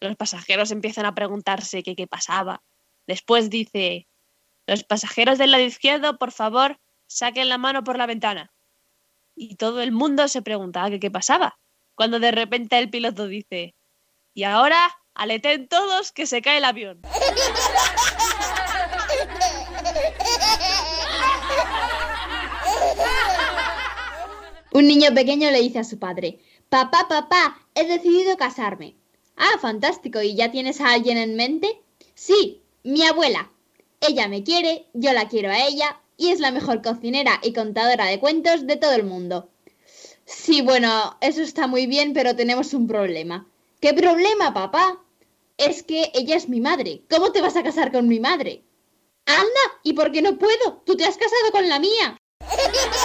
Los 0.00 0.16
pasajeros 0.16 0.72
empiezan 0.72 1.06
a 1.06 1.14
preguntarse 1.14 1.84
qué 1.84 1.94
qué 1.94 2.08
pasaba. 2.08 2.64
Después 3.06 3.48
dice, 3.48 4.08
Los 4.66 4.82
pasajeros 4.82 5.38
del 5.38 5.52
lado 5.52 5.62
izquierdo, 5.62 6.18
por 6.18 6.32
favor, 6.32 6.80
saquen 7.06 7.48
la 7.48 7.58
mano 7.58 7.84
por 7.84 7.96
la 7.96 8.06
ventana. 8.06 8.52
Y 9.36 9.54
todo 9.54 9.82
el 9.82 9.92
mundo 9.92 10.26
se 10.26 10.42
preguntaba 10.42 10.90
qué 10.90 10.98
qué 10.98 11.12
pasaba, 11.12 11.60
cuando 11.94 12.18
de 12.18 12.32
repente 12.32 12.76
el 12.76 12.90
piloto 12.90 13.28
dice, 13.28 13.76
Y 14.34 14.42
ahora, 14.42 14.90
aleten 15.14 15.68
todos 15.68 16.10
que 16.10 16.26
se 16.26 16.42
cae 16.42 16.58
el 16.58 16.64
avión. 16.64 17.02
Un 24.74 24.88
niño 24.88 25.14
pequeño 25.14 25.52
le 25.52 25.60
dice 25.60 25.78
a 25.78 25.84
su 25.84 26.00
padre, 26.00 26.40
Papá, 26.68 27.06
papá, 27.08 27.56
he 27.76 27.86
decidido 27.86 28.36
casarme. 28.36 28.96
Ah, 29.36 29.56
fantástico. 29.60 30.20
¿Y 30.20 30.34
ya 30.34 30.50
tienes 30.50 30.80
a 30.80 30.92
alguien 30.92 31.16
en 31.16 31.36
mente? 31.36 31.80
Sí, 32.16 32.60
mi 32.82 33.04
abuela. 33.04 33.52
Ella 34.00 34.26
me 34.26 34.42
quiere, 34.42 34.86
yo 34.92 35.12
la 35.12 35.28
quiero 35.28 35.50
a 35.50 35.64
ella, 35.64 36.00
y 36.16 36.30
es 36.30 36.40
la 36.40 36.50
mejor 36.50 36.82
cocinera 36.82 37.38
y 37.44 37.52
contadora 37.52 38.06
de 38.06 38.18
cuentos 38.18 38.66
de 38.66 38.74
todo 38.74 38.94
el 38.94 39.04
mundo. 39.04 39.48
Sí, 40.24 40.60
bueno, 40.60 41.18
eso 41.20 41.42
está 41.42 41.68
muy 41.68 41.86
bien, 41.86 42.12
pero 42.12 42.34
tenemos 42.34 42.74
un 42.74 42.88
problema. 42.88 43.46
¿Qué 43.80 43.94
problema, 43.94 44.52
papá? 44.52 45.00
Es 45.56 45.84
que 45.84 46.10
ella 46.14 46.34
es 46.34 46.48
mi 46.48 46.60
madre. 46.60 47.02
¿Cómo 47.08 47.30
te 47.30 47.42
vas 47.42 47.54
a 47.54 47.62
casar 47.62 47.92
con 47.92 48.08
mi 48.08 48.18
madre? 48.18 48.64
Anda, 49.26 49.64
¿y 49.84 49.92
por 49.92 50.10
qué 50.10 50.20
no 50.20 50.36
puedo? 50.36 50.82
Tú 50.84 50.96
te 50.96 51.04
has 51.04 51.16
casado 51.16 51.52
con 51.52 51.68
la 51.68 51.78
mía. 51.78 52.16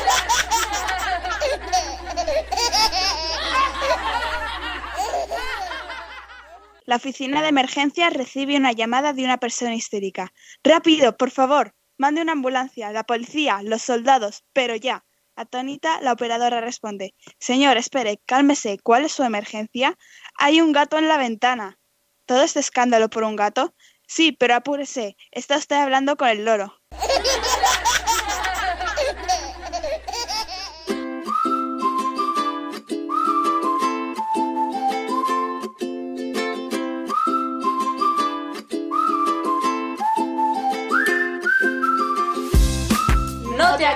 La 6.90 6.96
oficina 6.96 7.44
de 7.44 7.50
emergencias 7.50 8.12
recibe 8.12 8.58
una 8.58 8.72
llamada 8.72 9.14
de 9.14 9.24
una 9.24 9.38
persona 9.38 9.76
histérica. 9.76 10.34
Rápido, 10.64 11.16
por 11.16 11.30
favor. 11.30 11.76
Mande 12.00 12.24
una 12.24 12.32
ambulancia, 12.32 12.92
la 12.92 13.04
policía, 13.04 13.60
los 13.62 13.84
soldados, 13.84 14.44
pero 14.54 14.76
ya. 14.76 15.06
Atónita, 15.36 16.02
la 16.02 16.14
operadora 16.14 16.62
responde. 16.62 17.14
Señor, 17.40 17.78
espere, 17.78 18.20
cálmese. 18.26 18.80
¿Cuál 18.82 19.06
es 19.06 19.12
su 19.12 19.22
emergencia? 19.22 19.96
Hay 20.34 20.62
un 20.62 20.72
gato 20.72 20.98
en 20.98 21.08
la 21.08 21.18
ventana. 21.18 21.78
¿Todo 22.26 22.42
este 22.42 22.60
escándalo 22.60 23.08
por 23.08 23.22
un 23.24 23.36
gato? 23.36 23.76
Sí, 24.08 24.32
pero 24.32 24.56
apúrese. 24.56 25.16
Está 25.30 25.58
usted 25.58 25.76
hablando 25.76 26.18
con 26.18 26.30
el 26.30 26.44
loro. 26.44 26.74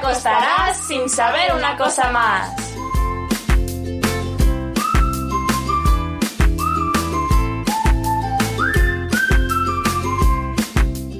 acostarás 0.04 0.86
sin 0.86 1.08
saber 1.08 1.54
una 1.56 1.78
cosa 1.78 2.12
más. 2.12 2.54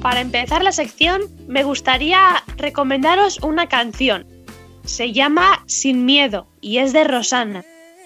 Para 0.02 0.20
empezar 0.20 0.62
la 0.62 0.72
sección, 0.72 1.22
me 1.48 1.62
gustaría 1.62 2.44
recomendaros 2.58 3.38
una 3.42 3.70
canción. 3.70 4.26
Se 4.84 5.12
llama 5.12 5.64
Sin 5.66 6.04
Miedo 6.04 6.46
y 6.60 6.76
es 6.76 6.92
de 6.92 7.04
Rosana. 7.04 7.64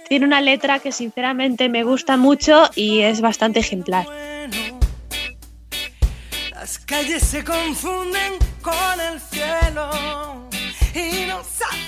Tiene 0.09 0.27
una 0.27 0.41
letra 0.41 0.79
que 0.79 0.93
sinceramente 0.93 1.69
me 1.69 1.83
gusta 1.83 2.17
mucho 2.17 2.71
y 2.77 3.01
es 3.01 3.21
bastante 3.21 3.59
ejemplar. 3.59 4.07
Las 6.53 6.79
calles 6.79 7.25
se 7.25 7.43
confunden 7.43 8.35
con 8.63 9.01
el 9.01 9.21
cielo 9.21 10.48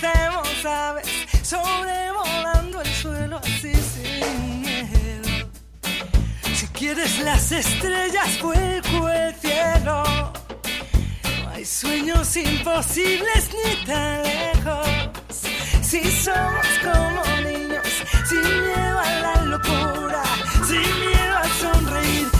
hacemos 0.02 0.64
aves, 0.64 1.06
sobrevolando 1.42 2.80
el 2.80 2.94
suelo 2.94 3.38
así 3.38 3.72
sin 3.74 4.62
miedo. 4.62 5.50
Si 6.54 6.66
quieres 6.68 7.18
las 7.20 7.52
estrellas, 7.52 8.40
vuelco 8.42 9.08
el 9.08 9.34
cielo. 9.34 10.02
No 11.42 11.50
hay 11.50 11.64
sueños 11.64 12.36
imposibles 12.36 13.50
ni 13.52 13.86
tan 13.86 14.22
lejos. 14.22 14.88
Si 15.82 16.02
somos 16.10 16.66
como 16.82 17.40
niños, 17.42 17.86
sin 18.28 18.40
miedo 18.40 18.98
a 18.98 19.20
la 19.20 19.42
locura, 19.42 20.22
sin 20.66 20.80
miedo 20.80 21.36
a 21.36 21.48
sonreír, 21.60 22.39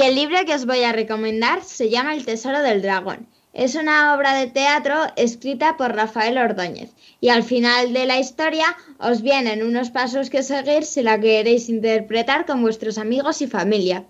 Y 0.00 0.02
el 0.02 0.14
libro 0.14 0.38
que 0.46 0.54
os 0.54 0.64
voy 0.64 0.82
a 0.82 0.92
recomendar 0.92 1.62
se 1.62 1.90
llama 1.90 2.14
El 2.14 2.24
Tesoro 2.24 2.62
del 2.62 2.80
Dragón. 2.80 3.28
Es 3.52 3.74
una 3.74 4.14
obra 4.14 4.32
de 4.32 4.46
teatro 4.46 4.94
escrita 5.16 5.76
por 5.76 5.94
Rafael 5.94 6.38
Ordóñez 6.38 6.92
y 7.20 7.28
al 7.28 7.42
final 7.42 7.92
de 7.92 8.06
la 8.06 8.18
historia 8.18 8.64
os 8.98 9.20
vienen 9.20 9.62
unos 9.62 9.90
pasos 9.90 10.30
que 10.30 10.42
seguir 10.42 10.84
si 10.84 11.02
la 11.02 11.20
queréis 11.20 11.68
interpretar 11.68 12.46
con 12.46 12.62
vuestros 12.62 12.96
amigos 12.96 13.42
y 13.42 13.46
familia. 13.46 14.06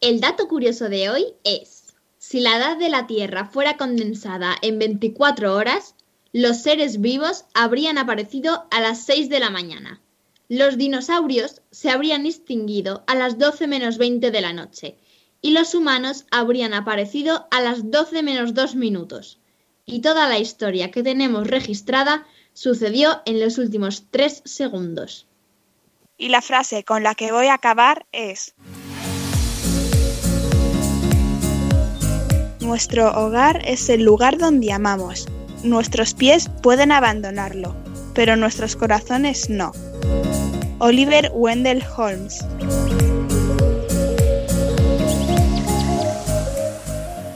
El 0.00 0.20
dato 0.20 0.46
curioso 0.46 0.88
de 0.88 1.10
hoy 1.10 1.24
es, 1.42 1.92
si 2.18 2.38
la 2.38 2.58
edad 2.58 2.76
de 2.76 2.90
la 2.90 3.08
Tierra 3.08 3.46
fuera 3.46 3.76
condensada 3.76 4.54
en 4.62 4.78
24 4.78 5.56
horas, 5.56 5.96
los 6.32 6.58
seres 6.58 7.00
vivos 7.00 7.46
habrían 7.52 7.98
aparecido 7.98 8.68
a 8.70 8.80
las 8.80 9.04
6 9.06 9.28
de 9.28 9.40
la 9.40 9.50
mañana. 9.50 10.00
Los 10.48 10.78
dinosaurios 10.78 11.62
se 11.72 11.90
habrían 11.90 12.26
extinguido 12.26 13.02
a 13.08 13.16
las 13.16 13.38
12 13.38 13.66
menos 13.66 13.98
20 13.98 14.30
de 14.30 14.40
la 14.40 14.52
noche 14.52 14.98
y 15.42 15.50
los 15.50 15.74
humanos 15.74 16.24
habrían 16.30 16.72
aparecido 16.72 17.48
a 17.50 17.60
las 17.60 17.90
12 17.90 18.22
menos 18.22 18.54
2 18.54 18.76
minutos. 18.76 19.40
Y 19.84 20.00
toda 20.00 20.28
la 20.28 20.38
historia 20.38 20.92
que 20.92 21.02
tenemos 21.02 21.48
registrada 21.48 22.24
sucedió 22.54 23.20
en 23.26 23.40
los 23.40 23.58
últimos 23.58 24.04
3 24.10 24.42
segundos. 24.44 25.26
Y 26.16 26.28
la 26.28 26.40
frase 26.40 26.84
con 26.84 27.02
la 27.02 27.16
que 27.16 27.32
voy 27.32 27.48
a 27.48 27.54
acabar 27.54 28.06
es... 28.12 28.54
Nuestro 32.60 33.10
hogar 33.10 33.60
es 33.66 33.88
el 33.88 34.04
lugar 34.04 34.38
donde 34.38 34.72
amamos. 34.72 35.26
Nuestros 35.64 36.14
pies 36.14 36.48
pueden 36.62 36.92
abandonarlo, 36.92 37.74
pero 38.14 38.36
nuestros 38.36 38.76
corazones 38.76 39.50
no. 39.50 39.72
Oliver 40.78 41.30
Wendell 41.34 41.82
Holmes. 41.96 42.44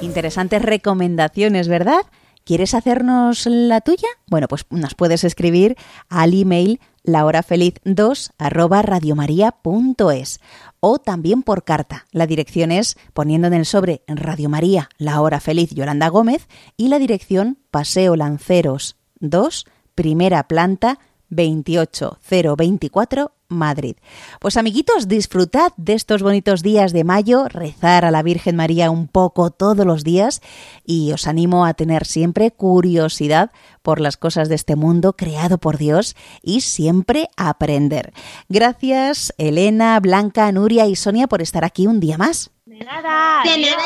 Interesantes 0.06 0.62
recomendaciones, 0.62 1.68
¿verdad? 1.68 2.02
¿Quieres 2.44 2.74
hacernos 2.74 3.46
la 3.46 3.80
tuya? 3.80 4.06
Bueno, 4.28 4.46
pues 4.46 4.64
nos 4.70 4.94
puedes 4.94 5.24
escribir 5.24 5.74
al 6.08 6.32
email 6.32 6.78
lahorafeliz2 7.02 8.30
arroba 8.38 8.82
radiomaria.es 8.82 10.40
o 10.78 11.00
también 11.00 11.42
por 11.42 11.64
carta. 11.64 12.06
La 12.12 12.28
dirección 12.28 12.70
es 12.70 12.96
poniendo 13.14 13.48
en 13.48 13.54
el 13.54 13.66
sobre 13.66 14.02
Radio 14.06 14.48
María, 14.48 14.90
La 14.96 15.20
Hora 15.20 15.40
Feliz 15.40 15.70
Yolanda 15.70 16.06
Gómez 16.06 16.46
y 16.76 16.86
la 16.86 17.00
dirección 17.00 17.58
Paseo 17.72 18.14
Lanceros 18.14 18.94
2, 19.18 19.66
primera 19.96 20.46
planta 20.46 21.00
28024 21.30 23.35
Madrid. 23.48 23.96
Pues 24.40 24.56
amiguitos, 24.56 25.08
disfrutad 25.08 25.72
de 25.76 25.94
estos 25.94 26.22
bonitos 26.22 26.62
días 26.62 26.92
de 26.92 27.04
mayo, 27.04 27.48
rezar 27.48 28.04
a 28.04 28.10
la 28.10 28.22
Virgen 28.22 28.56
María 28.56 28.90
un 28.90 29.08
poco 29.08 29.50
todos 29.50 29.86
los 29.86 30.04
días 30.04 30.40
y 30.84 31.12
os 31.12 31.26
animo 31.26 31.64
a 31.64 31.74
tener 31.74 32.06
siempre 32.06 32.50
curiosidad 32.50 33.50
por 33.82 34.00
las 34.00 34.16
cosas 34.16 34.48
de 34.48 34.54
este 34.56 34.76
mundo 34.76 35.14
creado 35.14 35.58
por 35.58 35.78
Dios 35.78 36.16
y 36.42 36.62
siempre 36.62 37.28
aprender. 37.36 38.12
Gracias 38.48 39.32
Elena, 39.38 39.98
Blanca, 40.00 40.50
Nuria 40.52 40.86
y 40.86 40.96
Sonia 40.96 41.26
por 41.26 41.42
estar 41.42 41.64
aquí 41.64 41.86
un 41.86 42.00
día 42.00 42.18
más. 42.18 42.50
De 42.78 42.84
nada. 42.84 43.42
De 43.42 43.56
nada, 43.62 43.84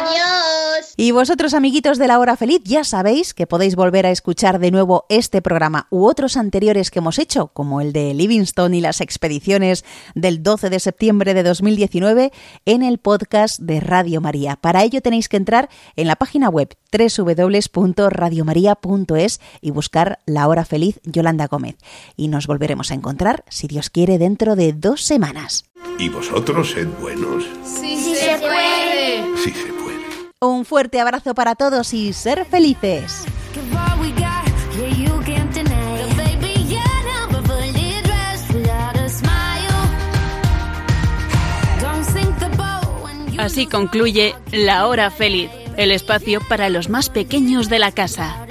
Adiós. 0.00 0.92
Y 0.98 1.12
vosotros, 1.12 1.54
amiguitos 1.54 1.96
de 1.96 2.08
la 2.08 2.18
hora 2.18 2.36
feliz, 2.36 2.60
ya 2.62 2.84
sabéis 2.84 3.32
que 3.32 3.46
podéis 3.46 3.74
volver 3.74 4.04
a 4.04 4.10
escuchar 4.10 4.58
de 4.58 4.70
nuevo 4.70 5.06
este 5.08 5.40
programa 5.40 5.86
u 5.88 6.04
otros 6.04 6.36
anteriores 6.36 6.90
que 6.90 6.98
hemos 6.98 7.18
hecho, 7.18 7.48
como 7.48 7.80
el 7.80 7.94
de 7.94 8.12
Livingstone 8.12 8.76
y 8.76 8.82
las 8.82 9.00
expediciones 9.00 9.82
del 10.14 10.42
12 10.42 10.68
de 10.68 10.78
septiembre 10.78 11.32
de 11.32 11.42
2019, 11.42 12.30
en 12.66 12.82
el 12.82 12.98
podcast 12.98 13.60
de 13.60 13.80
Radio 13.80 14.20
María. 14.20 14.56
Para 14.56 14.84
ello 14.84 15.00
tenéis 15.00 15.30
que 15.30 15.38
entrar 15.38 15.70
en 15.96 16.06
la 16.06 16.16
página 16.16 16.50
web 16.50 16.76
www.radiomaria.es 16.92 19.40
y 19.62 19.70
buscar 19.70 20.18
La 20.26 20.48
hora 20.48 20.66
feliz 20.66 21.00
Yolanda 21.04 21.46
Gómez. 21.46 21.78
Y 22.14 22.28
nos 22.28 22.46
volveremos 22.46 22.90
a 22.90 22.94
encontrar, 22.94 23.44
si 23.48 23.68
Dios 23.68 23.88
quiere, 23.88 24.18
dentro 24.18 24.54
de 24.54 24.74
dos 24.74 25.02
semanas. 25.02 25.64
Y 25.98 26.08
vosotros 26.08 26.70
sed 26.70 26.88
buenos. 27.00 27.44
Sí, 27.64 27.96
sí 27.96 28.14
se 28.14 28.38
puede. 28.38 29.36
Sí 29.36 29.52
se 29.52 29.72
puede. 29.72 29.98
Un 30.40 30.64
fuerte 30.64 31.00
abrazo 31.00 31.34
para 31.34 31.54
todos 31.54 31.92
y 31.92 32.12
ser 32.12 32.44
felices. 32.44 33.24
Así 43.38 43.66
concluye 43.66 44.34
La 44.52 44.86
Hora 44.88 45.10
Feliz, 45.10 45.48
el 45.76 45.92
espacio 45.92 46.40
para 46.48 46.68
los 46.68 46.88
más 46.88 47.08
pequeños 47.08 47.68
de 47.68 47.78
la 47.78 47.92
casa. 47.92 48.46